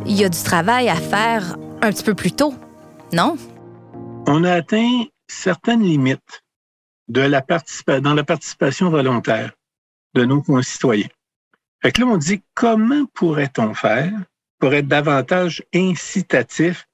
Il 0.05 0.15
y 0.15 0.23
a 0.23 0.29
du 0.29 0.41
travail 0.43 0.89
à 0.89 0.95
faire 0.95 1.57
un 1.81 1.91
petit 1.91 2.03
peu 2.03 2.13
plus 2.13 2.31
tôt, 2.31 2.53
non? 3.13 3.37
On 4.27 4.43
a 4.43 4.53
atteint 4.53 5.03
certaines 5.27 5.83
limites 5.83 6.43
de 7.07 7.21
la 7.21 7.43
dans 8.01 8.13
la 8.13 8.23
participation 8.23 8.89
volontaire 8.89 9.51
de 10.15 10.25
nos 10.25 10.41
concitoyens. 10.41 11.07
Fait 11.81 11.91
que 11.91 12.01
là, 12.01 12.07
on 12.07 12.17
dit 12.17 12.41
comment 12.55 13.05
pourrait-on 13.13 13.73
faire 13.73 14.11
pour 14.59 14.73
être 14.73 14.87
davantage 14.87 15.63
incitatif, 15.73 16.87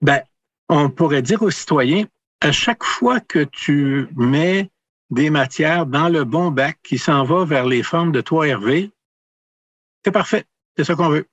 ben, 0.00 0.22
on 0.68 0.90
pourrait 0.90 1.22
dire 1.22 1.42
aux 1.42 1.50
citoyens, 1.50 2.06
à 2.40 2.52
chaque 2.52 2.84
fois 2.84 3.20
que 3.20 3.44
tu 3.44 4.08
mets 4.16 4.70
des 5.10 5.30
matières 5.30 5.86
dans 5.86 6.08
le 6.08 6.24
bon 6.24 6.50
bac 6.50 6.78
qui 6.82 6.96
s'en 6.98 7.24
va 7.24 7.44
vers 7.44 7.66
les 7.66 7.82
formes 7.82 8.12
de 8.12 8.20
3RV, 8.20 8.90
c'est 10.04 10.12
parfait, 10.12 10.44
c'est 10.76 10.84
ça 10.84 10.94
qu'on 10.94 11.08
veut. 11.08 11.26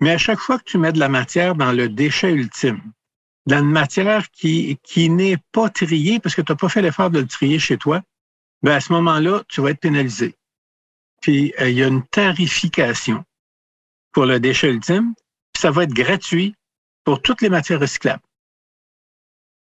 Mais 0.00 0.12
à 0.12 0.18
chaque 0.18 0.38
fois 0.38 0.58
que 0.58 0.64
tu 0.64 0.78
mets 0.78 0.92
de 0.92 0.98
la 0.98 1.08
matière 1.08 1.54
dans 1.54 1.72
le 1.72 1.88
déchet 1.88 2.32
ultime, 2.32 2.80
dans 3.46 3.58
une 3.58 3.70
matière 3.70 4.30
qui, 4.30 4.78
qui 4.82 5.10
n'est 5.10 5.38
pas 5.52 5.68
triée 5.68 6.20
parce 6.20 6.34
que 6.34 6.42
tu 6.42 6.52
n'as 6.52 6.56
pas 6.56 6.68
fait 6.68 6.82
l'effort 6.82 7.10
de 7.10 7.20
le 7.20 7.26
trier 7.26 7.58
chez 7.58 7.76
toi, 7.76 8.02
ben 8.62 8.72
à 8.72 8.80
ce 8.80 8.92
moment-là, 8.92 9.42
tu 9.48 9.60
vas 9.60 9.70
être 9.70 9.80
pénalisé. 9.80 10.36
Puis 11.20 11.52
euh, 11.60 11.68
il 11.68 11.76
y 11.76 11.82
a 11.82 11.88
une 11.88 12.06
tarification 12.06 13.24
pour 14.12 14.26
le 14.26 14.40
déchet 14.40 14.70
ultime, 14.70 15.14
puis 15.52 15.60
ça 15.60 15.70
va 15.70 15.84
être 15.84 15.92
gratuit 15.92 16.54
pour 17.04 17.22
toutes 17.22 17.42
les 17.42 17.48
matières 17.48 17.80
recyclables. 17.80 18.22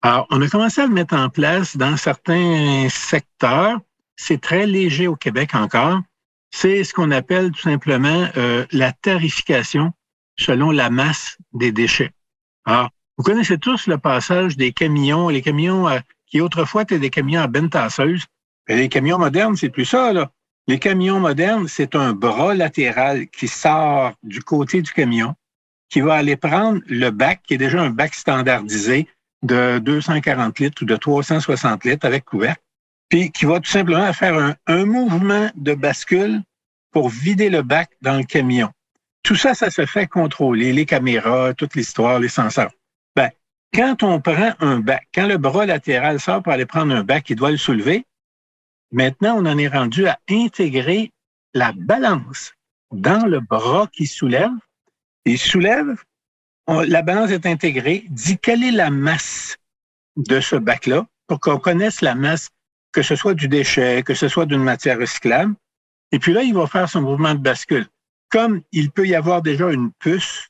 Alors, 0.03 0.27
on 0.31 0.41
a 0.41 0.49
commencé 0.49 0.81
à 0.81 0.87
le 0.87 0.93
mettre 0.93 1.15
en 1.15 1.29
place 1.29 1.77
dans 1.77 1.97
certains 1.97 2.89
secteurs. 2.89 3.79
C'est 4.17 4.41
très 4.41 4.67
léger 4.67 5.09
au 5.09 5.17
Québec 5.17 5.55
encore. 5.55 6.01
C'est 6.51 6.85
ce 6.85 6.95
qu'on 6.95 7.11
appelle 7.11 7.51
tout 7.51 7.61
simplement 7.61 8.29
euh, 8.37 8.65
la 8.73 8.93
tarification 8.93 9.93
selon 10.37 10.71
la 10.71 10.89
masse 10.89 11.37
des 11.53 11.73
déchets. 11.73 12.13
Alors, 12.65 12.91
vous 13.17 13.25
connaissez 13.25 13.59
tous 13.59 13.89
le 13.89 13.99
passage 13.99 14.57
des 14.57 14.73
camions, 14.73 15.29
les 15.29 15.43
camions 15.43 15.89
euh, 15.89 15.99
qui 16.27 16.41
autrefois 16.41 16.83
étaient 16.83 17.01
des 17.01 17.11
camions 17.11 17.41
à 17.41 17.49
benne 17.49 17.69
tasseuse. 17.69 18.25
les 18.69 18.89
camions 18.89 19.19
modernes, 19.19 19.57
c'est 19.57 19.71
plus 19.71 19.85
ça, 19.85 20.13
là. 20.13 20.31
Les 20.69 20.79
camions 20.79 21.19
modernes, 21.19 21.67
c'est 21.67 21.95
un 21.95 22.13
bras 22.13 22.55
latéral 22.55 23.27
qui 23.29 23.49
sort 23.49 24.13
du 24.23 24.43
côté 24.43 24.83
du 24.83 24.93
camion, 24.93 25.35
qui 25.89 26.03
va 26.03 26.17
aller 26.17 26.37
prendre 26.37 26.83
le 26.87 27.09
bac, 27.09 27.41
qui 27.47 27.55
est 27.55 27.59
déjà 27.59 27.81
un 27.81 27.89
bac 27.89 28.15
standardisé 28.15 29.09
de 29.43 29.79
240 29.79 30.59
litres 30.59 30.83
ou 30.83 30.85
de 30.85 30.95
360 30.95 31.85
litres 31.85 32.07
avec 32.07 32.27
couvercle, 32.27 32.61
puis 33.09 33.33
qui 33.33 33.47
va 33.47 33.61
tout 33.61 33.71
simplement 33.71 34.13
faire 34.13 34.57
un, 34.67 34.85
mouvement 34.85 35.51
de 35.55 35.73
bascule 35.73 36.43
pour 36.93 37.09
vider 37.09 37.49
le 37.49 37.63
bac 37.63 37.89
dans 38.03 38.19
le 38.19 38.25
camion. 38.25 38.71
Tout 39.23 39.37
ça, 39.37 39.55
ça 39.55 39.71
se 39.71 39.87
fait 39.87 40.07
contrôler, 40.07 40.75
les 40.75 40.85
caméras, 40.85 41.55
toute 41.55 41.77
l'histoire, 41.77 42.19
les 42.19 42.29
senseurs. 42.29 42.73
Ben, 43.17 43.31
quand 43.73 44.03
on 44.03 44.21
prend 44.21 44.53
un 44.61 44.81
bac, 44.81 45.09
quand 45.15 45.27
le 45.27 45.39
bras 45.39 45.65
latéral 45.65 46.21
sort 46.21 46.43
pour 46.43 46.53
aller 46.53 46.67
prendre 46.67 46.95
un 46.95 47.05
bac, 47.05 47.31
il 47.31 47.37
doit 47.37 47.53
le 47.53 47.57
soulever, 47.57 48.05
Maintenant, 48.91 49.37
on 49.37 49.47
en 49.47 49.59
est 49.59 49.69
rendu 49.69 50.07
à 50.07 50.19
intégrer 50.31 51.13
la 51.53 51.73
balance 51.73 52.55
dans 52.91 53.27
le 53.27 53.41
bras 53.41 53.87
qui 53.93 54.07
soulève. 54.07 54.51
Il 55.27 55.39
soulève, 55.39 56.03
la 56.67 57.03
balance 57.03 57.31
est 57.31 57.45
intégrée, 57.45 58.05
dit 58.09 58.39
quelle 58.39 58.65
est 58.65 58.73
la 58.73 58.91
masse 58.91 59.57
de 60.17 60.41
ce 60.41 60.57
bac-là 60.57 61.07
pour 61.27 61.41
qu'on 61.41 61.59
connaisse 61.59 62.01
la 62.01 62.15
masse, 62.15 62.49
que 62.93 63.03
ce 63.03 63.15
soit 63.15 63.35
du 63.35 63.49
déchet, 63.49 64.03
que 64.03 64.15
ce 64.15 64.29
soit 64.29 64.47
d'une 64.47 64.63
matière 64.63 64.99
recyclable. 64.99 65.55
Et 66.11 66.19
puis 66.19 66.33
là, 66.33 66.43
il 66.43 66.55
va 66.55 66.67
faire 66.67 66.89
son 66.89 67.03
mouvement 67.03 67.35
de 67.35 67.41
bascule. 67.41 67.87
Comme 68.31 68.63
il 68.73 68.91
peut 68.91 69.07
y 69.07 69.15
avoir 69.15 69.43
déjà 69.43 69.71
une 69.71 69.93
puce 69.99 70.49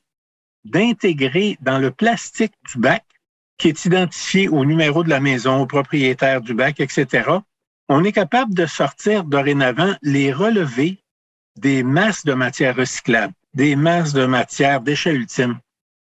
d'intégrer 0.64 1.58
dans 1.60 1.78
le 1.78 1.90
plastique 1.90 2.54
du 2.72 2.78
bac 2.78 3.04
qui 3.56 3.68
est 3.68 3.84
identifié 3.84 4.48
au 4.48 4.64
numéro 4.64 5.02
de 5.02 5.08
la 5.08 5.18
maison, 5.18 5.62
au 5.62 5.66
propriétaire 5.66 6.40
du 6.40 6.54
bac, 6.54 6.78
etc 6.78 7.40
on 7.88 8.04
est 8.04 8.12
capable 8.12 8.54
de 8.54 8.66
sortir 8.66 9.24
dorénavant 9.24 9.94
les 10.02 10.32
relevés 10.32 11.02
des 11.56 11.82
masses 11.82 12.24
de 12.24 12.34
matière 12.34 12.76
recyclable, 12.76 13.32
des 13.54 13.76
masses 13.76 14.12
de 14.12 14.26
matière 14.26 14.80
déchets 14.80 15.14
ultimes 15.14 15.58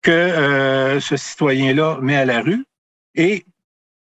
que 0.01 0.11
euh, 0.11 0.99
ce 0.99 1.17
citoyen-là 1.17 1.99
met 2.01 2.15
à 2.15 2.25
la 2.25 2.41
rue. 2.41 2.65
Et 3.15 3.45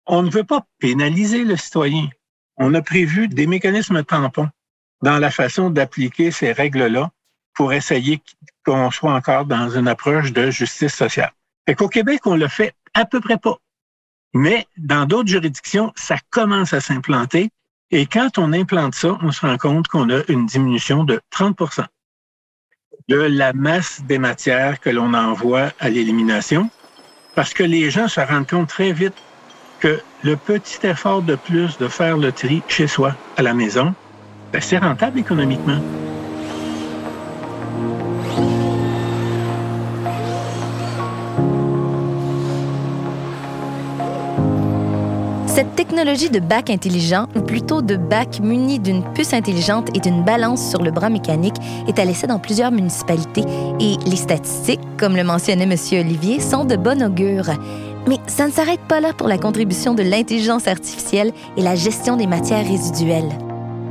on 0.06 0.22
ne 0.22 0.30
veut 0.30 0.44
pas 0.44 0.66
pénaliser 0.78 1.44
le 1.44 1.56
citoyen. 1.56 2.08
On 2.56 2.74
a 2.74 2.82
prévu 2.82 3.28
des 3.28 3.46
mécanismes 3.46 4.04
tampons 4.04 4.48
dans 5.02 5.18
la 5.18 5.30
façon 5.30 5.70
d'appliquer 5.70 6.30
ces 6.30 6.52
règles-là 6.52 7.10
pour 7.54 7.72
essayer 7.72 8.22
qu'on 8.64 8.90
soit 8.90 9.14
encore 9.14 9.46
dans 9.46 9.70
une 9.70 9.88
approche 9.88 10.32
de 10.32 10.50
justice 10.50 10.94
sociale. 10.94 11.32
Fait 11.66 11.74
qu'au 11.74 11.88
Québec, 11.88 12.26
on 12.26 12.36
le 12.36 12.48
fait 12.48 12.74
à 12.94 13.04
peu 13.04 13.20
près 13.20 13.38
pas. 13.38 13.56
Mais 14.34 14.66
dans 14.76 15.06
d'autres 15.06 15.28
juridictions, 15.28 15.92
ça 15.96 16.16
commence 16.30 16.72
à 16.72 16.80
s'implanter 16.80 17.50
et 17.90 18.06
quand 18.06 18.38
on 18.38 18.52
implante 18.52 18.94
ça, 18.94 19.18
on 19.22 19.32
se 19.32 19.44
rend 19.44 19.56
compte 19.56 19.88
qu'on 19.88 20.10
a 20.10 20.22
une 20.28 20.46
diminution 20.46 21.04
de 21.04 21.20
30% 21.32 21.84
de 23.08 23.16
la 23.16 23.52
masse 23.52 24.02
des 24.04 24.18
matières 24.18 24.78
que 24.78 24.90
l'on 24.90 25.14
envoie 25.14 25.72
à 25.80 25.88
l'élimination, 25.88 26.70
parce 27.34 27.52
que 27.52 27.64
les 27.64 27.90
gens 27.90 28.06
se 28.06 28.20
rendent 28.20 28.46
compte 28.46 28.68
très 28.68 28.92
vite 28.92 29.14
que 29.80 30.00
le 30.22 30.36
petit 30.36 30.86
effort 30.86 31.22
de 31.22 31.34
plus 31.34 31.78
de 31.78 31.88
faire 31.88 32.16
le 32.16 32.30
tri 32.30 32.62
chez 32.68 32.86
soi, 32.86 33.16
à 33.36 33.42
la 33.42 33.54
maison, 33.54 33.94
ben, 34.52 34.60
c'est 34.60 34.78
rentable 34.78 35.18
économiquement. 35.18 35.80
Cette 45.52 45.74
technologie 45.74 46.30
de 46.30 46.38
bac 46.38 46.70
intelligent, 46.70 47.26
ou 47.34 47.40
plutôt 47.40 47.82
de 47.82 47.96
bac 47.96 48.38
muni 48.40 48.78
d'une 48.78 49.02
puce 49.02 49.32
intelligente 49.32 49.88
et 49.96 50.00
d'une 50.00 50.22
balance 50.22 50.70
sur 50.70 50.80
le 50.80 50.92
bras 50.92 51.10
mécanique, 51.10 51.56
est 51.88 51.98
à 51.98 52.04
l'essai 52.04 52.28
dans 52.28 52.38
plusieurs 52.38 52.70
municipalités 52.70 53.44
et 53.80 53.96
les 54.06 54.16
statistiques, 54.16 54.80
comme 54.96 55.16
le 55.16 55.24
mentionnait 55.24 55.64
M. 55.64 55.74
Olivier, 56.00 56.38
sont 56.38 56.64
de 56.64 56.76
bon 56.76 57.02
augure. 57.02 57.46
Mais 58.06 58.18
ça 58.28 58.46
ne 58.46 58.52
s'arrête 58.52 58.80
pas 58.88 59.00
là 59.00 59.12
pour 59.12 59.26
la 59.26 59.38
contribution 59.38 59.92
de 59.92 60.04
l'intelligence 60.04 60.68
artificielle 60.68 61.32
et 61.56 61.62
la 61.62 61.74
gestion 61.74 62.16
des 62.16 62.28
matières 62.28 62.64
résiduelles. 62.64 63.36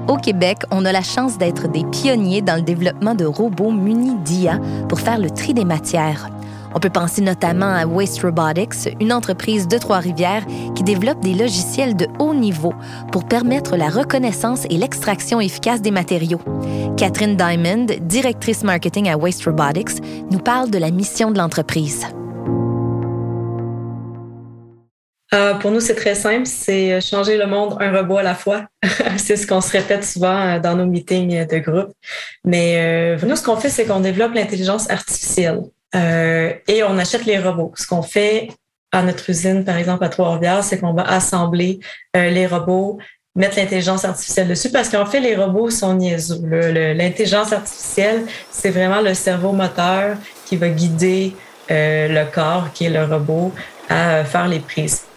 Au 0.08 0.16
Québec, 0.16 0.60
on 0.72 0.86
a 0.86 0.94
la 0.94 1.04
chance 1.04 1.38
d'être 1.38 1.70
des 1.70 1.84
pionniers 1.84 2.42
dans 2.42 2.56
le 2.56 2.62
développement 2.62 3.16
de 3.16 3.25
robots 3.25 3.72
munis 3.72 4.16
d'IA 4.24 4.60
pour 4.88 5.01
faire 5.01 5.20
le 5.20 5.30
tri 5.30 5.54
des 5.54 5.66
matières. 5.66 6.30
On 6.76 6.80
peut 6.80 6.90
penser 6.90 7.22
notamment 7.22 7.74
à 7.74 7.86
Waste 7.86 8.22
Robotics, 8.22 8.96
une 9.00 9.12
entreprise 9.12 9.68
de 9.68 9.78
Trois-Rivières 9.78 10.46
qui 10.76 10.84
développe 10.84 11.20
des 11.22 11.34
logiciels 11.34 11.96
de 11.96 12.08
haut 12.20 12.34
niveau 12.34 12.74
pour 13.12 13.26
permettre 13.26 13.76
la 13.76 13.90
reconnaissance 13.90 14.66
et 14.70 14.78
l'extraction 14.78 15.40
efficace 15.40 15.82
des 15.82 15.92
matériaux. 15.92 16.42
Catherine 16.98 17.36
Diamond, 17.36 17.88
directrice 18.02 18.64
marketing 18.64 19.10
à 19.10 19.18
Waste 19.18 19.46
Robotics, 19.46 20.02
nous 20.32 20.40
parle 20.40 20.70
de 20.70 20.78
la 20.78 20.92
mission 20.92 21.32
de 21.32 21.38
l'entreprise. 21.38 22.06
Euh, 25.34 25.54
pour 25.56 25.70
nous, 25.70 25.80
c'est 25.80 25.96
très 25.96 26.16
simple, 26.16 26.48
c'est 26.48 27.00
changer 27.02 27.38
le 27.38 27.46
monde 27.46 27.78
un 27.80 27.96
robot 27.96 28.18
à 28.18 28.24
la 28.24 28.34
fois. 28.34 28.66
c'est 29.18 29.36
ce 29.36 29.46
qu'on 29.46 29.62
se 29.62 29.72
répète 29.72 30.04
souvent 30.04 30.36
euh, 30.36 30.60
dans 30.60 30.76
nos 30.76 30.86
meetings 30.86 31.46
de 31.46 31.58
groupe. 31.60 31.92
Mais 32.44 33.18
euh, 33.22 33.28
nous, 33.28 33.36
ce 33.36 33.44
qu'on 33.44 33.58
fait, 33.58 33.70
c'est 33.70 33.86
qu'on 33.86 34.00
développe 34.00 34.34
l'intelligence 34.34 34.90
artificielle. 34.90 35.62
Euh, 35.96 36.53
et 36.67 36.84
on 36.84 36.98
achète 36.98 37.25
les 37.25 37.39
robots. 37.39 37.72
Ce 37.75 37.88
qu'on 37.88 38.01
fait 38.01 38.50
à 38.91 39.01
notre 39.03 39.29
usine, 39.29 39.63
par 39.63 39.77
exemple, 39.77 40.03
à 40.03 40.10
Trois-Rivières, 40.10 40.63
c'est 40.63 40.79
qu'on 40.79 40.93
va 40.93 41.03
assembler 41.03 41.79
euh, 42.15 42.29
les 42.29 42.48
robots, 42.48 42.98
mettre 43.36 43.58
l'intelligence 43.58 44.05
artificielle 44.05 44.48
dessus, 44.48 44.72
parce 44.72 44.89
qu'en 44.89 45.05
fait, 45.05 45.19
les 45.19 45.36
robots 45.36 45.69
sont 45.69 45.93
niaiseux. 45.93 46.41
L'intelligence 46.93 47.53
artificielle, 47.53 48.25
c'est 48.51 48.72
vraiment 48.72 49.01
le 49.01 49.13
cerveau 49.13 49.51
moteur 49.51 50.17
qui 50.46 50.58
va 50.58 50.69
guider 50.69 51.36
euh, 51.69 52.08
le 52.08 52.31
corps, 52.31 52.72
qui 52.74 52.86
est 52.86 52.89
le 52.89 53.05
robot, 53.05 53.51
à 53.89 54.24
faire 54.24 54.48
les 54.48 54.60
prises. 54.60 55.09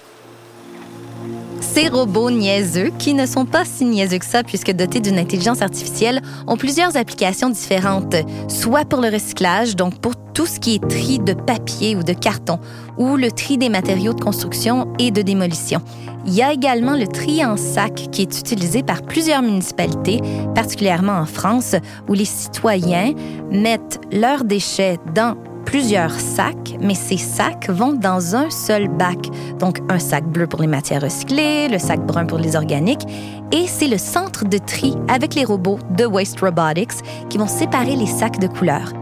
Ces 1.75 1.89
robots 1.89 2.31
niaiseux, 2.31 2.91
qui 2.99 3.15
ne 3.15 3.25
sont 3.25 3.47
pas 3.47 3.65
si 3.65 3.87
niaiseux 3.87 4.19
que 4.19 4.27
ça 4.27 4.43
puisque 4.43 4.73
dotés 4.73 5.01
d'une 5.01 5.19
intelligence 5.19 5.63
artificielle, 5.63 6.21
ont 6.47 6.59
plusieurs 6.59 6.99
applications 6.99 7.49
différentes, 7.49 8.15
soit 8.47 8.85
pour 8.85 9.01
le 9.01 9.09
recyclage, 9.09 9.75
donc 9.75 9.99
pour 9.99 10.13
tout 10.35 10.45
ce 10.45 10.61
qui 10.61 10.75
est 10.75 10.87
tri 10.87 11.19
de 11.19 11.33
papier 11.33 11.97
ou 11.97 12.03
de 12.03 12.13
carton, 12.13 12.59
ou 12.99 13.17
le 13.17 13.33
tri 13.33 13.57
des 13.57 13.71
matériaux 13.71 14.13
de 14.13 14.21
construction 14.21 14.93
et 14.99 15.11
de 15.11 15.23
démolition. 15.23 15.81
Il 16.27 16.35
y 16.35 16.43
a 16.43 16.53
également 16.53 16.95
le 16.95 17.07
tri 17.07 17.43
en 17.43 17.57
sac 17.57 17.95
qui 18.13 18.21
est 18.21 18.39
utilisé 18.39 18.83
par 18.83 19.01
plusieurs 19.01 19.41
municipalités, 19.41 20.21
particulièrement 20.55 21.21
en 21.21 21.27
France, 21.27 21.75
où 22.07 22.13
les 22.13 22.27
citoyens 22.27 23.15
mettent 23.51 23.99
leurs 24.13 24.45
déchets 24.45 24.99
dans 25.15 25.37
plusieurs 25.65 26.19
sacs, 26.19 26.77
mais 26.81 26.95
ces 26.95 27.17
sacs 27.17 27.69
vont 27.71 27.93
dans 27.93 28.37
un 28.37 28.51
seul 28.51 28.89
bac. 28.89 29.19
Donc 29.59 29.81
un 29.89 29.99
sac 29.99 30.25
bleu 30.25 30.47
pour 30.47 30.61
les 30.61 30.67
matières 30.67 31.03
recyclées, 31.03 31.69
le 31.69 31.79
sac 31.79 32.05
brun 32.05 32.27
pour 32.27 32.39
les 32.39 32.57
organiques, 32.57 33.07
et 33.53 33.67
c'est 33.67 33.89
le 33.89 33.99
centre 33.99 34.45
de 34.45 34.59
tri 34.59 34.95
avec 35.09 35.35
les 35.35 35.45
robots 35.45 35.79
de 35.91 36.05
Waste 36.05 36.41
Robotics 36.41 37.03
qui 37.29 37.39
vont 37.39 37.47
séparer 37.47 37.97
les 37.97 38.07
sacs 38.07 38.39
de 38.39 38.47
couleurs 38.47 38.93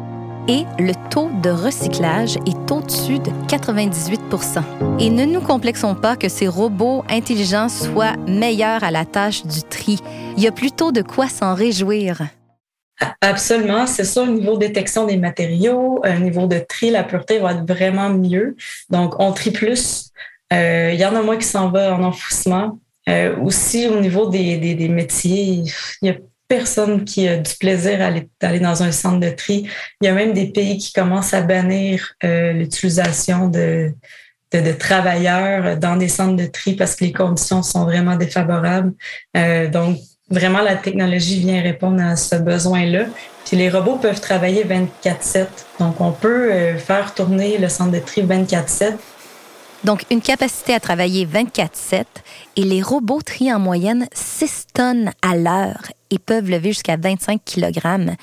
et 0.50 0.64
le 0.78 0.92
taux 1.10 1.30
de 1.42 1.50
recyclage 1.50 2.36
est 2.46 2.72
au-dessus 2.72 3.18
de 3.18 3.30
98 3.48 4.20
Et 4.98 5.10
ne 5.10 5.24
nous 5.24 5.40
complexons 5.40 5.94
pas 5.94 6.16
que 6.16 6.28
ces 6.28 6.48
robots 6.48 7.04
intelligents 7.08 7.68
soient 7.68 8.16
meilleurs 8.26 8.82
à 8.82 8.90
la 8.90 9.04
tâche 9.04 9.44
du 9.44 9.62
tri. 9.62 10.00
Il 10.36 10.42
y 10.42 10.48
a 10.48 10.52
plutôt 10.52 10.90
de 10.90 11.02
quoi 11.02 11.28
s'en 11.28 11.54
réjouir. 11.54 12.22
Absolument, 13.21 13.87
c'est 13.87 14.04
ça, 14.04 14.23
au 14.23 14.26
niveau 14.26 14.59
détection 14.59 15.07
des 15.07 15.16
matériaux, 15.16 16.02
au 16.04 16.19
niveau 16.19 16.47
de 16.47 16.59
tri, 16.59 16.90
la 16.90 17.02
pureté 17.02 17.38
va 17.38 17.52
être 17.52 17.66
vraiment 17.66 18.11
mieux. 18.11 18.57
Donc, 18.90 19.19
on 19.19 19.33
trie 19.33 19.50
plus. 19.50 20.11
Euh, 20.52 20.90
il 20.92 21.00
y 21.00 21.04
en 21.04 21.14
a 21.14 21.23
moins 21.23 21.38
qui 21.38 21.47
s'en 21.47 21.71
va 21.71 21.95
en 21.95 22.02
enfouissement. 22.02 22.78
Euh, 23.09 23.37
aussi, 23.38 23.88
au 23.88 24.00
niveau 24.00 24.28
des, 24.28 24.59
des, 24.59 24.75
des 24.75 24.88
métiers, 24.88 25.62
il 26.02 26.07
y 26.07 26.11
a 26.11 26.16
personne 26.50 27.04
qui 27.04 27.28
a 27.28 27.37
du 27.37 27.54
plaisir 27.54 28.02
à 28.02 28.07
aller, 28.47 28.61
dans 28.61 28.83
un 28.83 28.92
centre 28.92 29.21
de 29.21 29.30
tri. 29.30 29.69
Il 30.00 30.07
y 30.07 30.09
a 30.09 30.12
même 30.12 30.33
des 30.33 30.49
pays 30.50 30.78
qui 30.78 30.92
commencent 30.92 31.33
à 31.33 31.42
bannir 31.42 32.12
euh, 32.25 32.52
l'utilisation 32.52 33.49
de, 33.49 33.95
de, 34.52 34.73
travailleurs 34.73 35.78
dans 35.78 35.97
des 35.97 36.09
centres 36.09 36.37
de 36.37 36.47
tri 36.47 36.75
parce 36.75 36.97
que 36.97 37.04
les 37.04 37.12
conditions 37.12 37.62
sont 37.62 37.85
vraiment 37.85 38.16
défavorables. 38.16 38.92
Euh, 39.37 39.69
donc, 39.69 39.99
vraiment, 40.30 40.60
la 40.60 40.76
technologie 40.76 41.40
vient 41.40 41.60
répondre 41.62 42.02
à 42.02 42.16
ce 42.16 42.37
besoin-là. 42.37 43.06
Puis 43.44 43.56
les 43.56 43.68
robots 43.68 43.96
peuvent 43.96 44.20
travailler 44.20 44.64
24-7. 44.64 45.46
Donc, 45.78 46.00
on 46.00 46.12
peut 46.12 46.52
euh, 46.52 46.78
faire 46.78 47.14
tourner 47.14 47.58
le 47.58 47.68
centre 47.68 47.92
de 47.92 47.99
tri 47.99 48.22
24-7 48.22 48.94
donc, 49.82 50.04
une 50.10 50.20
capacité 50.20 50.75
à 50.75 50.80
travailler 50.80 51.26
24-7 51.26 52.04
et 52.56 52.62
les 52.62 52.82
robots 52.82 53.22
trient 53.22 53.52
en 53.52 53.58
moyenne 53.58 54.06
6 54.12 54.66
tonnes 54.75 55.10
à 55.22 55.37
l'heure 55.37 55.90
et 56.10 56.18
peuvent 56.18 56.50
lever 56.50 56.70
jusqu'à 56.72 56.96
25 56.99 57.40
kg. 57.44 58.14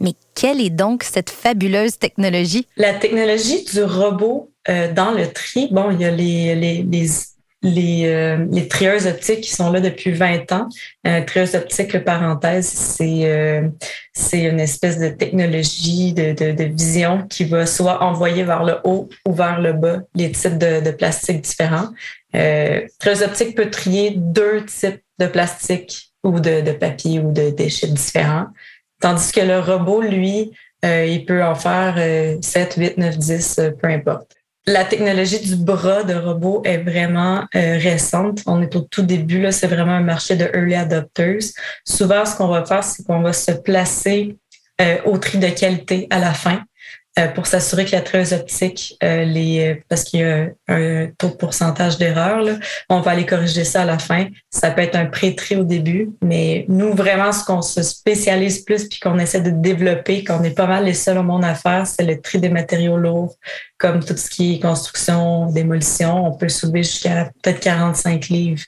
Mais 0.00 0.14
quelle 0.34 0.60
est 0.60 0.70
donc 0.70 1.04
cette 1.04 1.30
fabuleuse 1.30 1.98
technologie? 1.98 2.66
La 2.76 2.94
technologie 2.94 3.64
du 3.64 3.84
robot 3.84 4.50
euh, 4.68 4.92
dans 4.92 5.12
le 5.12 5.28
tri, 5.32 5.68
bon, 5.70 5.92
il 5.92 6.00
y 6.00 6.04
a 6.04 6.10
les, 6.10 6.56
les, 6.56 6.82
les 6.82 7.06
les, 7.64 8.04
euh, 8.04 8.44
les 8.52 8.68
trieuses 8.68 9.06
optiques 9.06 9.40
qui 9.40 9.50
sont 9.50 9.72
là 9.72 9.80
depuis 9.80 10.12
20 10.12 10.52
ans. 10.52 10.68
Euh, 11.06 11.22
trieuse 11.24 11.54
optique, 11.54 11.98
parenthèse, 12.04 12.68
c'est 12.68 13.24
euh, 13.24 13.68
c'est 14.12 14.42
une 14.42 14.60
espèce 14.60 14.98
de 14.98 15.08
technologie 15.08 16.12
de, 16.12 16.32
de, 16.32 16.52
de, 16.52 16.64
vision 16.64 17.26
qui 17.26 17.44
va 17.44 17.64
soit 17.64 18.02
envoyer 18.02 18.44
vers 18.44 18.64
le 18.64 18.76
haut 18.84 19.08
ou 19.26 19.32
vers 19.32 19.60
le 19.60 19.72
bas 19.72 20.00
les 20.14 20.30
types 20.30 20.58
de, 20.58 20.80
de 20.80 20.90
plastique 20.90 21.40
différents. 21.40 21.88
Euh, 22.36 22.82
trieuse 22.98 23.22
optique 23.22 23.56
peut 23.56 23.70
trier 23.70 24.12
deux 24.14 24.66
types 24.66 25.02
de 25.18 25.26
plastique 25.26 26.12
ou 26.22 26.40
de, 26.40 26.60
de 26.60 26.72
papier 26.72 27.18
ou 27.18 27.32
de 27.32 27.48
déchets 27.48 27.88
différents. 27.88 28.46
Tandis 29.00 29.32
que 29.32 29.40
le 29.40 29.58
robot, 29.60 30.02
lui, 30.02 30.52
euh, 30.84 31.06
il 31.06 31.24
peut 31.24 31.42
en 31.42 31.54
faire 31.54 31.96
7, 32.42 32.74
8, 32.76 32.98
9, 32.98 33.18
10, 33.18 33.60
peu 33.80 33.88
importe. 33.88 34.33
La 34.66 34.84
technologie 34.84 35.40
du 35.40 35.56
bras 35.56 36.04
de 36.04 36.14
robot 36.14 36.62
est 36.64 36.78
vraiment 36.78 37.44
euh, 37.54 37.78
récente. 37.78 38.40
On 38.46 38.62
est 38.62 38.74
au 38.76 38.80
tout 38.80 39.02
début, 39.02 39.42
là, 39.42 39.52
c'est 39.52 39.66
vraiment 39.66 39.92
un 39.92 40.02
marché 40.02 40.36
de 40.36 40.44
early 40.54 40.74
adopters. 40.74 41.42
Souvent, 41.84 42.24
ce 42.24 42.34
qu'on 42.34 42.48
va 42.48 42.64
faire, 42.64 42.82
c'est 42.82 43.04
qu'on 43.04 43.20
va 43.20 43.34
se 43.34 43.52
placer 43.52 44.38
euh, 44.80 44.96
au 45.04 45.18
tri 45.18 45.36
de 45.38 45.48
qualité 45.48 46.06
à 46.08 46.18
la 46.18 46.32
fin. 46.32 46.62
Euh, 47.16 47.28
pour 47.28 47.46
s'assurer 47.46 47.84
que 47.84 47.92
la 47.92 48.00
treuse 48.00 48.32
optique, 48.32 48.96
euh, 49.04 49.24
les, 49.24 49.80
parce 49.88 50.02
qu'il 50.02 50.18
y 50.18 50.24
a 50.24 50.48
un 50.66 51.06
taux 51.16 51.28
de 51.28 51.34
pourcentage 51.34 51.96
d'erreur, 51.96 52.44
on 52.88 53.00
va 53.00 53.12
aller 53.12 53.24
corriger 53.24 53.62
ça 53.62 53.82
à 53.82 53.84
la 53.84 54.00
fin. 54.00 54.26
Ça 54.50 54.72
peut 54.72 54.80
être 54.80 54.96
un 54.96 55.06
pré-tri 55.06 55.54
au 55.54 55.62
début, 55.62 56.10
mais 56.22 56.64
nous, 56.66 56.92
vraiment, 56.92 57.30
ce 57.30 57.44
qu'on 57.44 57.62
se 57.62 57.82
spécialise 57.82 58.64
plus 58.64 58.88
puis 58.88 58.98
qu'on 58.98 59.16
essaie 59.20 59.40
de 59.40 59.50
développer, 59.50 60.24
qu'on 60.24 60.42
est 60.42 60.56
pas 60.56 60.66
mal 60.66 60.86
les 60.86 60.94
seuls 60.94 61.18
au 61.18 61.22
monde 61.22 61.44
à 61.44 61.54
faire, 61.54 61.86
c'est 61.86 62.04
le 62.04 62.20
tri 62.20 62.40
des 62.40 62.48
matériaux 62.48 62.96
lourds, 62.96 63.36
comme 63.78 64.02
tout 64.02 64.16
ce 64.16 64.28
qui 64.28 64.54
est 64.54 64.60
construction, 64.60 65.46
démolition. 65.52 66.26
On 66.26 66.32
peut 66.32 66.48
soulever 66.48 66.82
jusqu'à 66.82 67.30
peut-être 67.42 67.60
45 67.60 68.26
livres. 68.28 68.64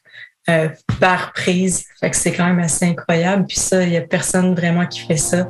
Euh, 0.48 0.68
par 1.00 1.32
prise. 1.32 1.86
C'est 2.12 2.32
quand 2.32 2.46
même 2.46 2.60
assez 2.60 2.86
incroyable. 2.86 3.46
Puis 3.48 3.56
ça, 3.56 3.82
il 3.82 3.92
y 3.92 3.96
a 3.96 4.00
personne 4.00 4.54
vraiment 4.54 4.86
qui 4.86 5.00
fait 5.00 5.16
ça. 5.16 5.48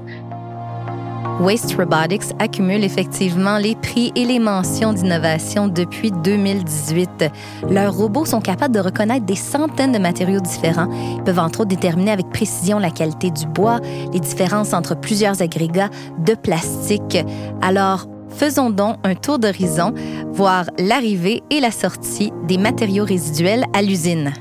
Waste 1.41 1.75
Robotics 1.77 2.35
accumule 2.39 2.83
effectivement 2.83 3.59
les 3.59 3.77
prix 3.77 4.11
et 4.17 4.25
les 4.25 4.39
mentions 4.39 4.95
d'innovation 4.95 5.69
depuis 5.69 6.11
2018. 6.11 7.27
Leurs 7.69 7.95
robots 7.95 8.25
sont 8.25 8.41
capables 8.41 8.75
de 8.75 8.81
reconnaître 8.81 9.27
des 9.27 9.37
centaines 9.37 9.93
de 9.93 9.99
matériaux 9.99 10.41
différents. 10.41 10.89
Ils 11.17 11.23
peuvent 11.25 11.39
entre 11.39 11.61
autres 11.61 11.69
déterminer 11.69 12.13
avec 12.13 12.31
précision 12.31 12.79
la 12.79 12.91
qualité 12.91 13.31
du 13.31 13.47
bois, 13.47 13.81
les 14.15 14.21
différences 14.21 14.73
entre 14.73 14.99
plusieurs 14.99 15.43
agrégats 15.43 15.91
de 16.19 16.35
plastique. 16.35 17.19
Alors, 17.61 18.07
faisons 18.31 18.71
donc 18.71 18.97
un 19.05 19.15
tour 19.15 19.39
d'horizon, 19.39 19.93
voir 20.33 20.65
l'arrivée 20.79 21.43
et 21.51 21.61
la 21.61 21.71
sortie 21.71 22.33
des 22.49 22.57
matériaux 22.57 23.05
résiduels 23.05 23.67
à 23.75 23.83
l'usine. 23.83 24.33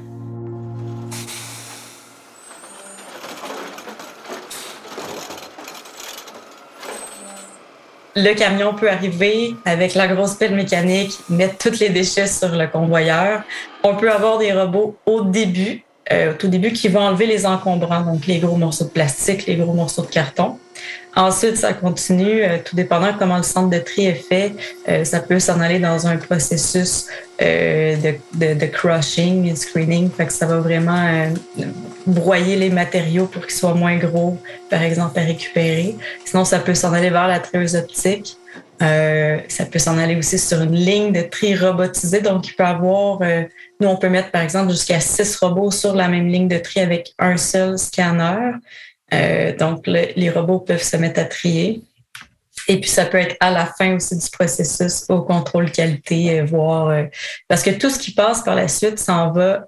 Le 8.15 8.33
camion 8.33 8.73
peut 8.73 8.89
arriver 8.89 9.55
avec 9.65 9.93
la 9.93 10.07
grosse 10.07 10.35
pelle 10.35 10.55
mécanique, 10.55 11.19
mettre 11.29 11.57
tous 11.57 11.79
les 11.79 11.89
déchets 11.89 12.27
sur 12.27 12.49
le 12.49 12.67
convoyeur. 12.67 13.43
On 13.83 13.95
peut 13.95 14.11
avoir 14.11 14.37
des 14.37 14.53
robots 14.53 14.97
au 15.05 15.21
début, 15.23 15.83
euh, 16.11 16.31
au 16.31 16.33
tout 16.35 16.47
début, 16.47 16.71
qui 16.71 16.87
vont 16.87 17.01
enlever 17.01 17.25
les 17.25 17.45
encombrants, 17.45 18.01
donc 18.01 18.25
les 18.25 18.39
gros 18.39 18.55
morceaux 18.55 18.85
de 18.85 18.89
plastique, 18.89 19.45
les 19.47 19.55
gros 19.55 19.73
morceaux 19.73 20.03
de 20.03 20.07
carton. 20.07 20.57
Ensuite, 21.15 21.55
ça 21.55 21.71
continue, 21.73 22.43
euh, 22.43 22.57
tout 22.63 22.75
dépendant 22.75 23.13
comment 23.17 23.37
le 23.37 23.43
centre 23.43 23.69
de 23.69 23.79
tri 23.79 24.07
est 24.07 24.13
fait, 24.15 24.53
euh, 24.89 25.05
ça 25.05 25.21
peut 25.21 25.39
s'en 25.39 25.61
aller 25.61 25.79
dans 25.79 26.07
un 26.07 26.17
processus 26.17 27.07
euh, 27.41 27.95
de, 27.95 28.15
de, 28.33 28.53
de, 28.53 28.65
crushing, 28.65 29.55
screening, 29.55 30.09
fait 30.11 30.25
que 30.25 30.33
ça 30.33 30.45
va 30.45 30.57
vraiment 30.57 31.29
broyer 32.07 32.55
les 32.55 32.69
matériaux 32.69 33.27
pour 33.27 33.45
qu'ils 33.45 33.55
soient 33.55 33.73
moins 33.73 33.97
gros, 33.97 34.37
par 34.69 34.81
exemple, 34.81 35.19
à 35.19 35.23
récupérer. 35.23 35.95
Sinon, 36.25 36.45
ça 36.45 36.59
peut 36.59 36.75
s'en 36.75 36.93
aller 36.93 37.09
vers 37.09 37.27
la 37.27 37.39
trieuse 37.39 37.75
optique. 37.75 38.37
ça 38.79 39.65
peut 39.71 39.79
s'en 39.79 39.97
aller 39.97 40.15
aussi 40.15 40.37
sur 40.37 40.61
une 40.61 40.75
ligne 40.75 41.11
de 41.11 41.21
tri 41.21 41.55
robotisée. 41.55 42.21
Donc, 42.21 42.47
il 42.47 42.53
peut 42.53 42.63
avoir, 42.63 43.19
nous, 43.79 43.87
on 43.87 43.97
peut 43.97 44.09
mettre, 44.09 44.31
par 44.31 44.41
exemple, 44.41 44.71
jusqu'à 44.71 44.99
six 44.99 45.35
robots 45.37 45.71
sur 45.71 45.95
la 45.95 46.07
même 46.07 46.27
ligne 46.27 46.47
de 46.47 46.57
tri 46.57 46.79
avec 46.79 47.13
un 47.19 47.37
seul 47.37 47.77
scanner. 47.77 48.53
Euh, 49.13 49.55
donc, 49.55 49.85
les 49.87 50.29
robots 50.29 50.59
peuvent 50.59 50.83
se 50.83 50.97
mettre 50.97 51.19
à 51.19 51.25
trier. 51.25 51.81
Et 52.67 52.79
puis, 52.79 52.89
ça 52.89 53.05
peut 53.05 53.17
être 53.17 53.35
à 53.39 53.51
la 53.51 53.65
fin 53.65 53.95
aussi 53.95 54.17
du 54.17 54.29
processus 54.31 55.05
au 55.09 55.21
contrôle 55.21 55.71
qualité, 55.71 56.39
euh, 56.39 56.45
voir 56.45 56.89
euh, 56.89 57.03
parce 57.47 57.61
que 57.61 57.69
tout 57.69 57.89
ce 57.89 57.99
qui 57.99 58.11
passe 58.11 58.41
par 58.41 58.55
la 58.55 58.67
suite 58.67 58.97
s'en 58.97 59.31
va 59.31 59.67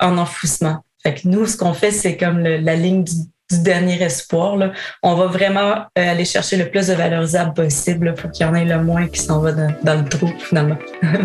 en 0.00 0.18
enfouissement. 0.18 0.84
Fait 1.08 1.24
nous, 1.24 1.46
ce 1.46 1.56
qu'on 1.56 1.72
fait, 1.72 1.90
c'est 1.90 2.18
comme 2.18 2.40
la 2.40 2.76
ligne 2.76 3.02
du, 3.02 3.12
dernier 3.62 4.02
espoir. 4.02 4.58
Là. 4.58 4.72
On 5.02 5.14
va 5.14 5.26
vraiment 5.26 5.86
aller 5.94 6.26
chercher 6.26 6.58
le 6.58 6.68
plus 6.68 6.88
de 6.88 6.92
valorisable 6.92 7.54
possible 7.54 8.12
pour 8.12 8.30
qu'il 8.30 8.44
y 8.44 8.48
en 8.48 8.54
ait 8.54 8.66
le 8.66 8.82
moins 8.82 9.08
qui 9.08 9.20
s'en 9.20 9.40
va 9.40 9.52
dans 9.52 9.94
le 9.94 10.06
trou 10.06 10.28
finalement. 10.38 10.76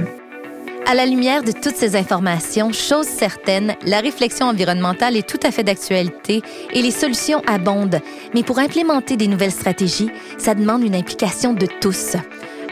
À 0.86 0.96
la 0.96 1.06
lumière 1.06 1.43
de 1.43 1.54
toutes 1.54 1.78
ces 1.78 1.96
informations, 1.96 2.74
chose 2.74 3.08
certaine, 3.08 3.74
la 3.86 4.02
réflexion 4.02 4.48
environnementale 4.48 5.15
est 5.15 5.28
tout 5.28 5.39
à 5.41 5.50
fait 5.50 5.63
d'actualité 5.63 6.41
et 6.74 6.82
les 6.82 6.91
solutions 6.91 7.41
abondent. 7.48 8.02
Mais 8.34 8.43
pour 8.43 8.60
implémenter 8.60 9.15
des 9.15 9.28
nouvelles 9.28 9.52
stratégies, 9.52 10.12
ça 10.38 10.56
demande 10.56 10.84
une 10.84 10.96
implication 10.96 11.54
de 11.54 11.67
tous. 11.80 12.17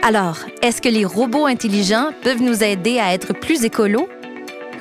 Alors, 0.02 0.40
est-ce 0.60 0.82
que 0.82 0.90
les 0.90 1.06
robots 1.06 1.46
intelligents 1.46 2.10
peuvent 2.22 2.42
nous 2.42 2.62
aider 2.62 2.98
à 2.98 3.14
être 3.14 3.32
plus 3.32 3.64
écolos? 3.64 4.08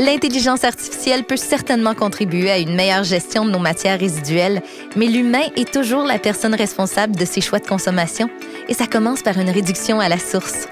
L'intelligence 0.02 0.64
artificielle 0.64 1.26
peut 1.26 1.38
certainement 1.38 1.94
contribuer 1.94 2.50
à 2.50 2.58
une 2.58 2.74
meilleure 2.74 3.04
gestion 3.04 3.46
de 3.46 3.52
nos 3.52 3.60
matières 3.60 4.00
résiduelles, 4.00 4.64
mais 4.96 5.06
l'humain 5.06 5.44
est 5.56 5.72
toujours 5.72 6.06
la 6.06 6.18
personne 6.18 6.56
responsable 6.56 7.16
de 7.16 7.24
ses 7.24 7.40
choix 7.40 7.60
de 7.60 7.68
consommation 7.68 8.28
et 8.68 8.74
ça 8.74 8.88
commence 8.88 9.22
par 9.22 9.38
une 9.38 9.52
réduction 9.52 10.00
à 10.00 10.10
la 10.10 10.18
source. 10.18 10.68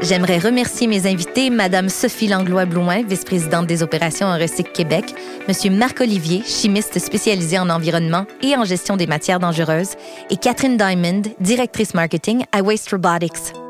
J'aimerais 0.00 0.38
remercier 0.38 0.88
mes 0.88 1.06
invités, 1.06 1.50
Madame 1.50 1.88
Sophie 1.88 2.26
Langlois-Blouin, 2.26 3.04
vice-présidente 3.04 3.68
des 3.68 3.84
opérations 3.84 4.26
en 4.26 4.36
Recyc 4.36 4.72
Québec, 4.72 5.14
Monsieur 5.46 5.70
Marc-Olivier, 5.70 6.42
chimiste 6.44 6.98
spécialisé 6.98 7.56
en 7.56 7.70
environnement 7.70 8.26
et 8.42 8.56
en 8.56 8.64
gestion 8.64 8.96
des 8.96 9.06
matières 9.06 9.38
dangereuses, 9.38 9.94
et 10.28 10.36
Catherine 10.36 10.76
Diamond, 10.76 11.22
directrice 11.38 11.94
marketing 11.94 12.46
à 12.50 12.62
Waste 12.62 12.90
Robotics. 12.90 13.61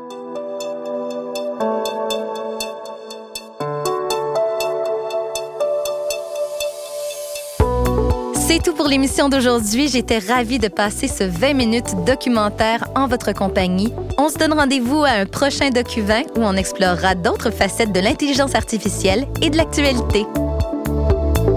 C'est 8.53 8.61
tout 8.61 8.75
pour 8.75 8.87
l'émission 8.87 9.29
d'aujourd'hui. 9.29 9.87
J'étais 9.87 10.19
ravie 10.19 10.59
de 10.59 10.67
passer 10.67 11.07
ce 11.07 11.23
20 11.23 11.55
minutes 11.55 11.95
documentaire 12.05 12.87
en 12.95 13.07
votre 13.07 13.33
compagnie. 13.33 13.91
On 14.19 14.29
se 14.29 14.37
donne 14.37 14.53
rendez-vous 14.53 15.03
à 15.03 15.09
un 15.09 15.25
prochain 15.25 15.71
DocuVin 15.71 16.21
où 16.35 16.41
on 16.41 16.53
explorera 16.53 17.15
d'autres 17.15 17.49
facettes 17.49 17.91
de 17.91 17.99
l'intelligence 17.99 18.53
artificielle 18.53 19.25
et 19.41 19.49
de 19.49 19.57
l'actualité. 19.57 20.27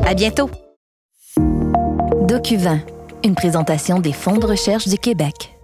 À 0.06 0.14
bientôt. 0.14 0.48
DocuVin, 2.22 2.80
une 3.22 3.34
présentation 3.34 3.98
des 3.98 4.14
fonds 4.14 4.38
de 4.38 4.46
recherche 4.46 4.88
du 4.88 4.96
Québec. 4.96 5.55